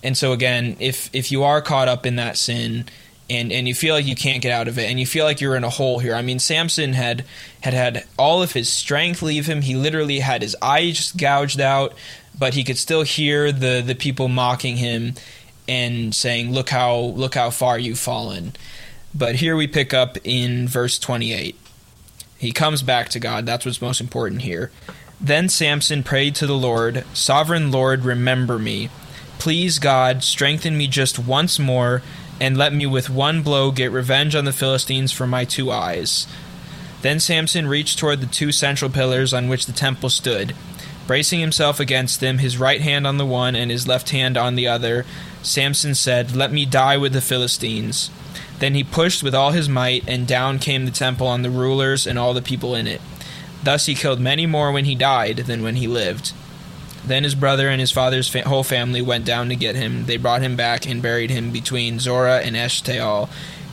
[0.03, 2.85] And so again, if if you are caught up in that sin
[3.29, 5.41] and and you feel like you can't get out of it and you feel like
[5.41, 6.15] you're in a hole here.
[6.15, 7.25] I mean, Samson had
[7.61, 9.61] had had all of his strength leave him.
[9.61, 11.93] He literally had his eyes gouged out,
[12.37, 15.15] but he could still hear the the people mocking him
[15.67, 18.53] and saying, "Look how look how far you've fallen."
[19.13, 21.55] But here we pick up in verse 28.
[22.37, 23.45] He comes back to God.
[23.45, 24.71] That's what's most important here.
[25.19, 28.89] Then Samson prayed to the Lord, "Sovereign Lord, remember me.
[29.37, 32.01] Please God, strengthen me just once more."
[32.39, 36.27] And let me with one blow get revenge on the Philistines for my two eyes.
[37.01, 40.53] Then Samson reached toward the two central pillars on which the temple stood.
[41.07, 44.55] Bracing himself against them, his right hand on the one and his left hand on
[44.55, 45.05] the other,
[45.41, 48.11] Samson said, Let me die with the Philistines.
[48.59, 52.05] Then he pushed with all his might, and down came the temple on the rulers
[52.05, 53.01] and all the people in it.
[53.63, 56.33] Thus he killed many more when he died than when he lived.
[57.09, 60.05] Then his brother and his father's fa- whole family went down to get him.
[60.05, 63.29] They brought him back and buried him between Zorah and Eshtaol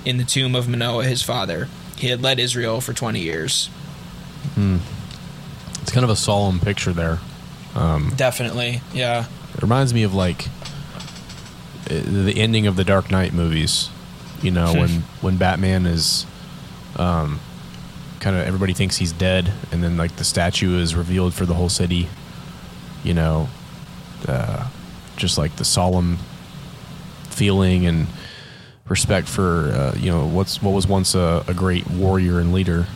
[0.06, 1.68] in the tomb of Manoah his father.
[1.98, 3.66] He had led Israel for 20 years.
[4.54, 4.78] Hmm.
[5.82, 7.18] It's kind of a solemn picture there.
[7.74, 9.26] Um, Definitely, yeah.
[9.54, 10.48] It reminds me of like
[11.90, 13.90] uh, the ending of the Dark Knight movies.
[14.40, 16.24] You know, when when Batman is,
[16.96, 17.38] um,
[18.20, 21.54] kind of everybody thinks he's dead, and then like the statue is revealed for the
[21.54, 22.08] whole city,
[23.06, 23.48] you know,
[24.26, 24.68] uh,
[25.16, 26.18] just like the solemn
[27.30, 28.06] feeling and
[28.88, 32.86] respect for uh, you know what's what was once a, a, great warrior and leader,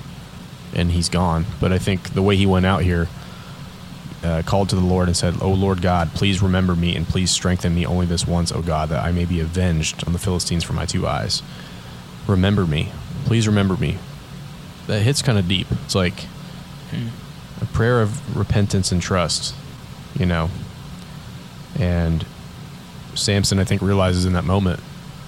[0.74, 1.46] and he's gone.
[1.60, 3.08] But I think the way he went out here,
[4.24, 7.30] uh, called to the Lord and said, "Oh Lord God, please remember me and please
[7.30, 10.64] strengthen me only this once, O God, that I may be avenged on the Philistines
[10.64, 11.42] for my two eyes.
[12.26, 12.90] Remember me,
[13.24, 13.98] please remember me."
[14.88, 15.68] That hits kind of deep.
[15.84, 16.20] It's like
[16.90, 17.08] hmm.
[17.60, 19.54] a prayer of repentance and trust
[20.18, 20.50] you know.
[21.78, 22.26] And
[23.14, 24.80] Samson, I think, realizes in that moment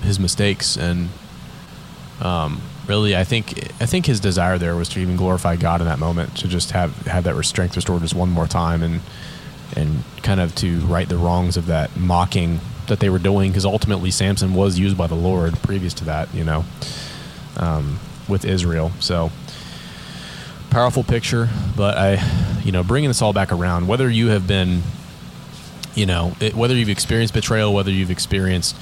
[0.02, 1.08] his mistakes, and
[2.20, 5.86] um, really, I think, I think his desire there was to even glorify God in
[5.86, 9.00] that moment, to just have have that strength restored just one more time, and
[9.76, 13.64] and kind of to right the wrongs of that mocking that they were doing, because
[13.64, 16.64] ultimately Samson was used by the Lord previous to that, you know,
[17.56, 18.90] um, with Israel.
[19.00, 19.30] So
[20.72, 24.82] powerful picture, but I, you know, bringing this all back around, whether you have been,
[25.94, 28.74] you know, it, whether you've experienced betrayal, whether you've experienced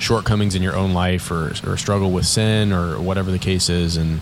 [0.00, 3.96] shortcomings in your own life or, or struggle with sin or whatever the case is,
[3.96, 4.20] and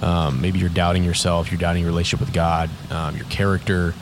[0.00, 3.92] um, maybe you're doubting yourself, you're doubting your relationship with God, um, your character,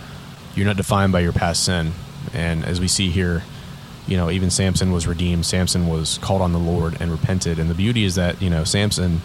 [0.54, 1.92] you're not defined by your past sin.
[2.32, 3.42] And as we see here,
[4.06, 5.46] you know, even Samson was redeemed.
[5.46, 7.58] Samson was called on the Lord and repented.
[7.58, 9.20] And the beauty is that, you know, Samson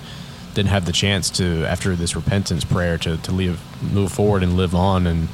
[0.53, 4.57] didn't have the chance to after this repentance prayer to to live move forward and
[4.57, 5.29] live on and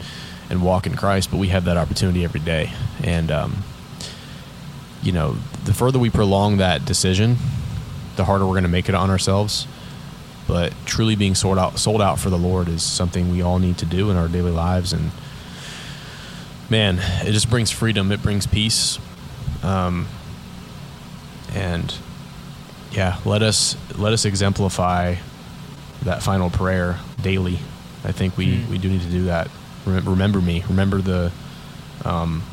[0.49, 1.31] and walk in Christ.
[1.31, 2.71] But we have that opportunity every day,
[3.03, 3.63] and um,
[5.01, 7.37] you know, the further we prolong that decision,
[8.15, 9.67] the harder we're going to make it on ourselves.
[10.47, 13.77] But truly being sold out sold out for the Lord is something we all need
[13.79, 15.11] to do in our daily lives, and
[16.69, 18.11] man, it just brings freedom.
[18.11, 18.99] It brings peace.
[19.63, 20.07] Um,
[21.53, 21.93] and
[22.91, 25.15] yeah, let us let us exemplify
[26.03, 27.59] that final prayer daily.
[28.03, 28.69] I think we, mm.
[28.69, 29.49] we do need to do that.
[29.85, 30.63] Remember me.
[30.69, 31.31] Remember the,
[32.05, 32.43] um,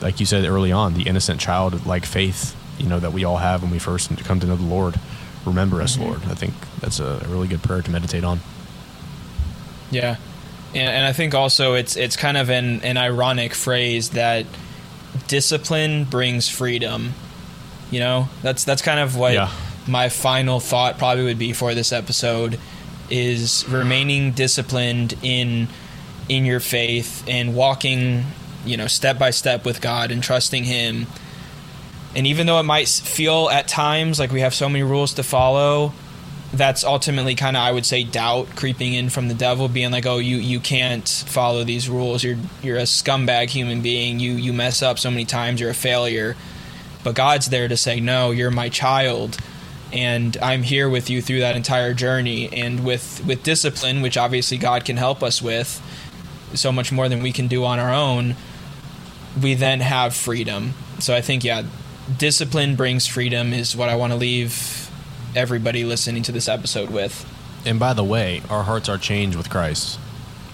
[0.00, 3.38] like you said early on, the innocent child like faith, you know, that we all
[3.38, 4.98] have when we first come to know the Lord.
[5.44, 6.04] Remember us, mm-hmm.
[6.04, 6.24] Lord.
[6.26, 8.40] I think that's a really good prayer to meditate on.
[9.90, 10.16] Yeah.
[10.74, 14.46] And, and I think also it's it's kind of an, an ironic phrase that
[15.26, 17.14] discipline brings freedom.
[17.92, 19.48] You know, that's that's kind of what Yeah.
[19.86, 22.58] my final thought probably would be for this episode
[23.10, 25.68] is remaining disciplined in
[26.28, 28.24] in your faith and walking,
[28.64, 31.06] you know, step by step with God and trusting him.
[32.16, 35.22] And even though it might feel at times like we have so many rules to
[35.22, 35.92] follow,
[36.54, 40.06] that's ultimately kind of I would say doubt creeping in from the devil, being like,
[40.06, 42.22] "Oh, you you can't follow these rules.
[42.24, 44.18] You're you're a scumbag human being.
[44.20, 45.60] You you mess up so many times.
[45.60, 46.36] You're a failure."
[47.04, 49.38] But God's there to say, "No, you're my child."
[49.92, 54.56] And I'm here with you through that entire journey, and with with discipline, which obviously
[54.56, 55.80] God can help us with,
[56.54, 58.36] so much more than we can do on our own.
[59.40, 60.74] We then have freedom.
[60.98, 61.62] So I think, yeah,
[62.18, 64.90] discipline brings freedom is what I want to leave
[65.34, 67.26] everybody listening to this episode with.
[67.64, 69.98] And by the way, our hearts are changed with Christ.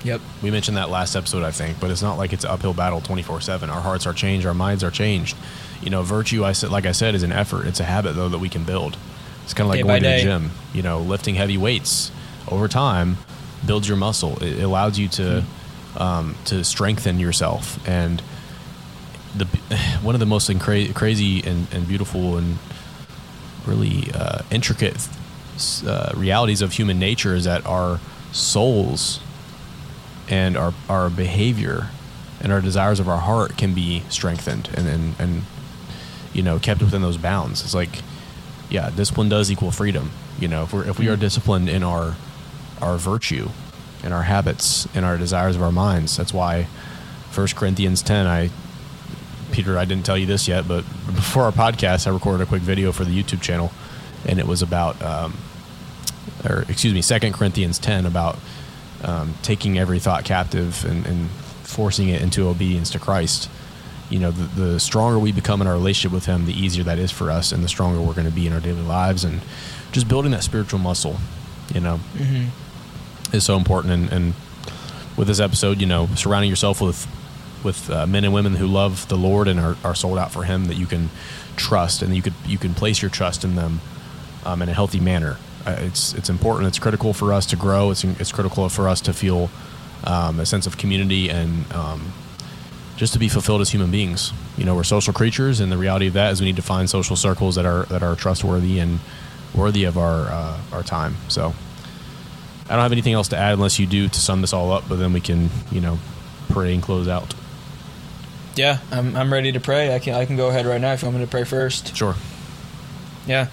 [0.05, 0.20] Yep.
[0.42, 3.01] We mentioned that last episode, I think, but it's not like it's an uphill battle
[3.01, 3.70] 24 7.
[3.70, 5.36] Our hearts are changed, our minds are changed.
[5.83, 7.66] You know, virtue, I said, like I said, is an effort.
[7.66, 8.97] It's a habit, though, that we can build.
[9.45, 12.11] It's kind of like Day going to the gym, you know, lifting heavy weights
[12.49, 13.16] over time
[13.66, 14.43] builds your muscle.
[14.43, 15.45] It allows you to,
[15.97, 17.79] um, to strengthen yourself.
[17.89, 18.22] And
[19.35, 19.45] the
[20.03, 22.59] one of the most incra- crazy and, and beautiful and
[23.66, 25.09] really uh, intricate
[25.87, 28.01] uh, realities of human nature is that our
[28.33, 29.20] souls
[30.29, 31.89] and our, our behavior
[32.41, 35.43] and our desires of our heart can be strengthened and, and, and
[36.39, 37.62] you know kept within those bounds.
[37.62, 38.03] It's like
[38.70, 40.11] yeah discipline does equal freedom.
[40.39, 42.16] You know if, we're, if we are disciplined in our
[42.80, 43.49] our virtue
[44.03, 46.16] and our habits and our desires of our minds.
[46.16, 46.66] That's why
[47.30, 48.51] First corinthians 10 i
[49.53, 52.62] peter i didn't tell you this yet but before our podcast i recorded a quick
[52.62, 53.70] video for the youtube channel
[54.26, 55.34] and it was about um,
[56.49, 58.39] or excuse me, Second Corinthians ten about
[59.03, 61.30] um, taking every thought captive and, and
[61.62, 63.51] forcing it into obedience to Christ.
[64.11, 66.99] You know, the, the stronger we become in our relationship with Him, the easier that
[66.99, 69.41] is for us, and the stronger we're going to be in our daily lives, and
[69.93, 71.17] just building that spiritual muscle.
[71.75, 72.01] You know,
[73.33, 73.93] is so important.
[73.93, 74.35] And, and
[75.17, 77.07] with this episode, you know, surrounding yourself with
[77.65, 80.45] with uh, men and women who love the Lord and are, are sold out for
[80.45, 81.11] Him, that you can
[81.57, 83.81] trust, and you could you can place your trust in them
[84.45, 85.37] um, in a healthy manner.
[85.67, 86.69] Uh, it's it's important.
[86.69, 87.91] It's critical for us to grow.
[87.91, 89.51] It's it's critical for us to feel
[90.05, 92.13] um, a sense of community and um,
[92.99, 94.32] just to be fulfilled as human beings.
[94.57, 96.90] You know, we're social creatures, and the reality of that is we need to find
[96.90, 98.99] social circles that are that are trustworthy and
[99.55, 101.16] worthy of our uh, our time.
[101.28, 101.55] So,
[102.68, 104.88] I don't have anything else to add unless you do to sum this all up.
[104.88, 105.99] But then we can you know
[106.51, 107.34] pray and close out.
[108.57, 109.94] Yeah, I'm, I'm ready to pray.
[109.94, 111.96] I can I can go ahead right now if you want me to pray first.
[111.96, 112.16] Sure.
[113.26, 113.46] Yeah.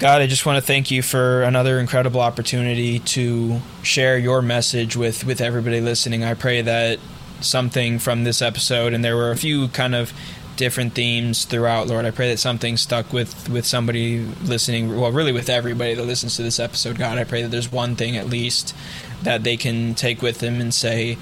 [0.00, 4.96] God, I just want to thank you for another incredible opportunity to share your message
[4.96, 6.24] with, with everybody listening.
[6.24, 6.98] I pray that
[7.44, 10.12] something from this episode, and there were a few kind of
[10.56, 12.04] different themes throughout, Lord.
[12.04, 16.36] I pray that something stuck with, with somebody listening, well, really with everybody that listens
[16.36, 17.18] to this episode, God.
[17.18, 18.74] I pray that there's one thing at least
[19.22, 21.16] that they can take with them and say,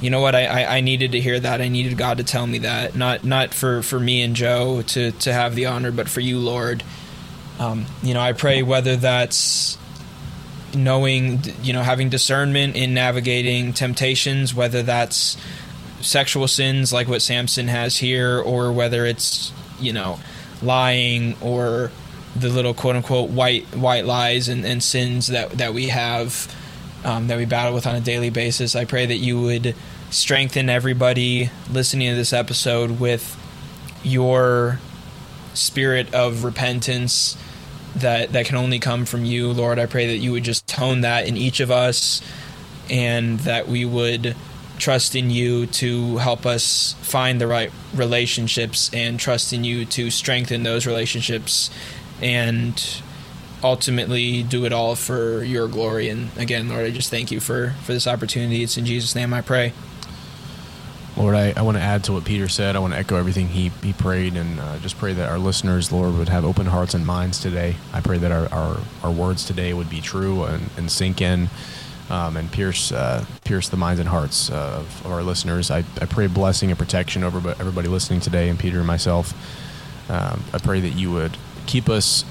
[0.00, 2.46] you know what I, I, I needed to hear that i needed god to tell
[2.46, 6.08] me that not not for, for me and joe to, to have the honor but
[6.08, 6.82] for you lord
[7.58, 9.77] um, you know i pray whether that's
[10.74, 15.36] knowing you know having discernment in navigating temptations whether that's
[16.00, 20.18] sexual sins like what samson has here or whether it's you know
[20.62, 21.90] lying or
[22.36, 26.54] the little quote unquote white white lies and, and sins that that we have
[27.04, 28.74] um, that we battle with on a daily basis.
[28.74, 29.74] I pray that you would
[30.10, 33.36] strengthen everybody listening to this episode with
[34.02, 34.80] your
[35.54, 37.36] spirit of repentance
[38.00, 39.78] that that can only come from you, Lord.
[39.78, 42.22] I pray that you would just tone that in each of us
[42.90, 44.34] and that we would
[44.78, 50.10] trust in you to help us find the right relationships and trust in you to
[50.10, 51.70] strengthen those relationships
[52.22, 53.02] and
[53.62, 56.08] ultimately do it all for your glory.
[56.08, 58.62] And again lord i just thank you for for this opportunity.
[58.62, 59.72] It's in jesus name i pray
[61.18, 62.76] Lord, I, I want to add to what Peter said.
[62.76, 65.90] I want to echo everything he, he prayed and uh, just pray that our listeners,
[65.90, 67.74] Lord, would have open hearts and minds today.
[67.92, 71.48] I pray that our, our, our words today would be true and, and sink in
[72.08, 75.72] um, and pierce uh, pierce the minds and hearts uh, of, of our listeners.
[75.72, 79.34] I, I pray blessing and protection over everybody listening today and Peter and myself.
[80.08, 82.24] Um, I pray that you would keep us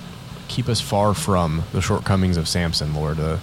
[0.48, 3.20] keep us far from the shortcomings of Samson, Lord.
[3.20, 3.38] Uh,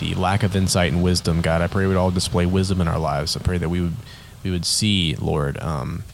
[0.00, 1.62] the lack of insight and wisdom, God.
[1.62, 3.36] I pray we'd all display wisdom in our lives.
[3.36, 3.94] I pray that we would
[4.42, 6.04] we would see, Lord, um,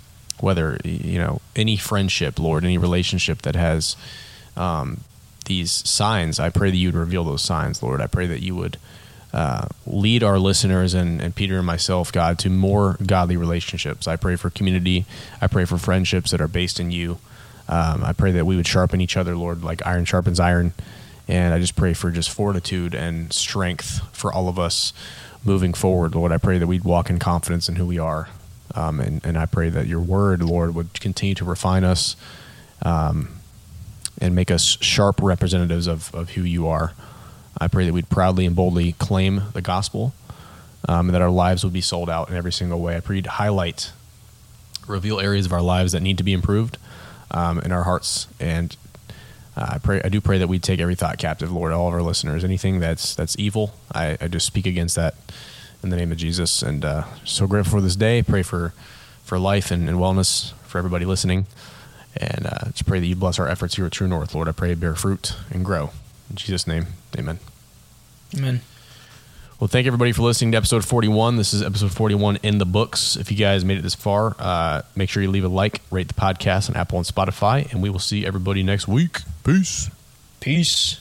[0.40, 3.96] whether you know any friendship, Lord, any relationship that has
[4.56, 5.00] um,
[5.46, 6.38] these signs.
[6.38, 8.00] I pray that you would reveal those signs, Lord.
[8.00, 8.76] I pray that you would
[9.32, 14.08] uh, lead our listeners and, and Peter and myself, God, to more godly relationships.
[14.08, 15.04] I pray for community.
[15.40, 17.18] I pray for friendships that are based in you.
[17.68, 20.72] Um, I pray that we would sharpen each other, Lord, like iron sharpens iron.
[21.26, 24.94] And I just pray for just fortitude and strength for all of us
[25.44, 26.32] moving forward, Lord.
[26.32, 28.28] I pray that we'd walk in confidence in who we are.
[28.74, 32.16] Um, and, and I pray that your word, Lord, would continue to refine us
[32.82, 33.40] um,
[34.20, 36.92] and make us sharp representatives of, of who you are.
[37.60, 40.12] I pray that we'd proudly and boldly claim the gospel
[40.88, 42.96] um, and that our lives would be sold out in every single way.
[42.96, 43.92] I pray you'd highlight,
[44.86, 46.78] reveal areas of our lives that need to be improved
[47.30, 48.28] um, in our hearts.
[48.38, 48.76] And
[49.58, 51.94] uh, I pray, I do pray that we take every thought captive, Lord, all of
[51.94, 52.44] our listeners.
[52.44, 55.14] Anything that's that's evil, I, I just speak against that
[55.82, 56.62] in the name of Jesus.
[56.62, 58.22] And uh, so grateful for this day.
[58.22, 58.72] Pray for
[59.24, 61.46] for life and, and wellness for everybody listening.
[62.16, 64.48] And uh, just pray that you bless our efforts here at True North, Lord.
[64.48, 65.90] I pray bear fruit and grow.
[66.30, 66.86] In Jesus' name,
[67.18, 67.40] amen.
[68.36, 68.60] Amen.
[69.60, 71.36] Well, thank everybody for listening to episode 41.
[71.36, 73.16] This is episode 41 in the books.
[73.16, 76.06] If you guys made it this far, uh, make sure you leave a like, rate
[76.06, 79.22] the podcast on Apple and Spotify, and we will see everybody next week.
[79.42, 79.90] Peace.
[80.38, 81.00] Peace.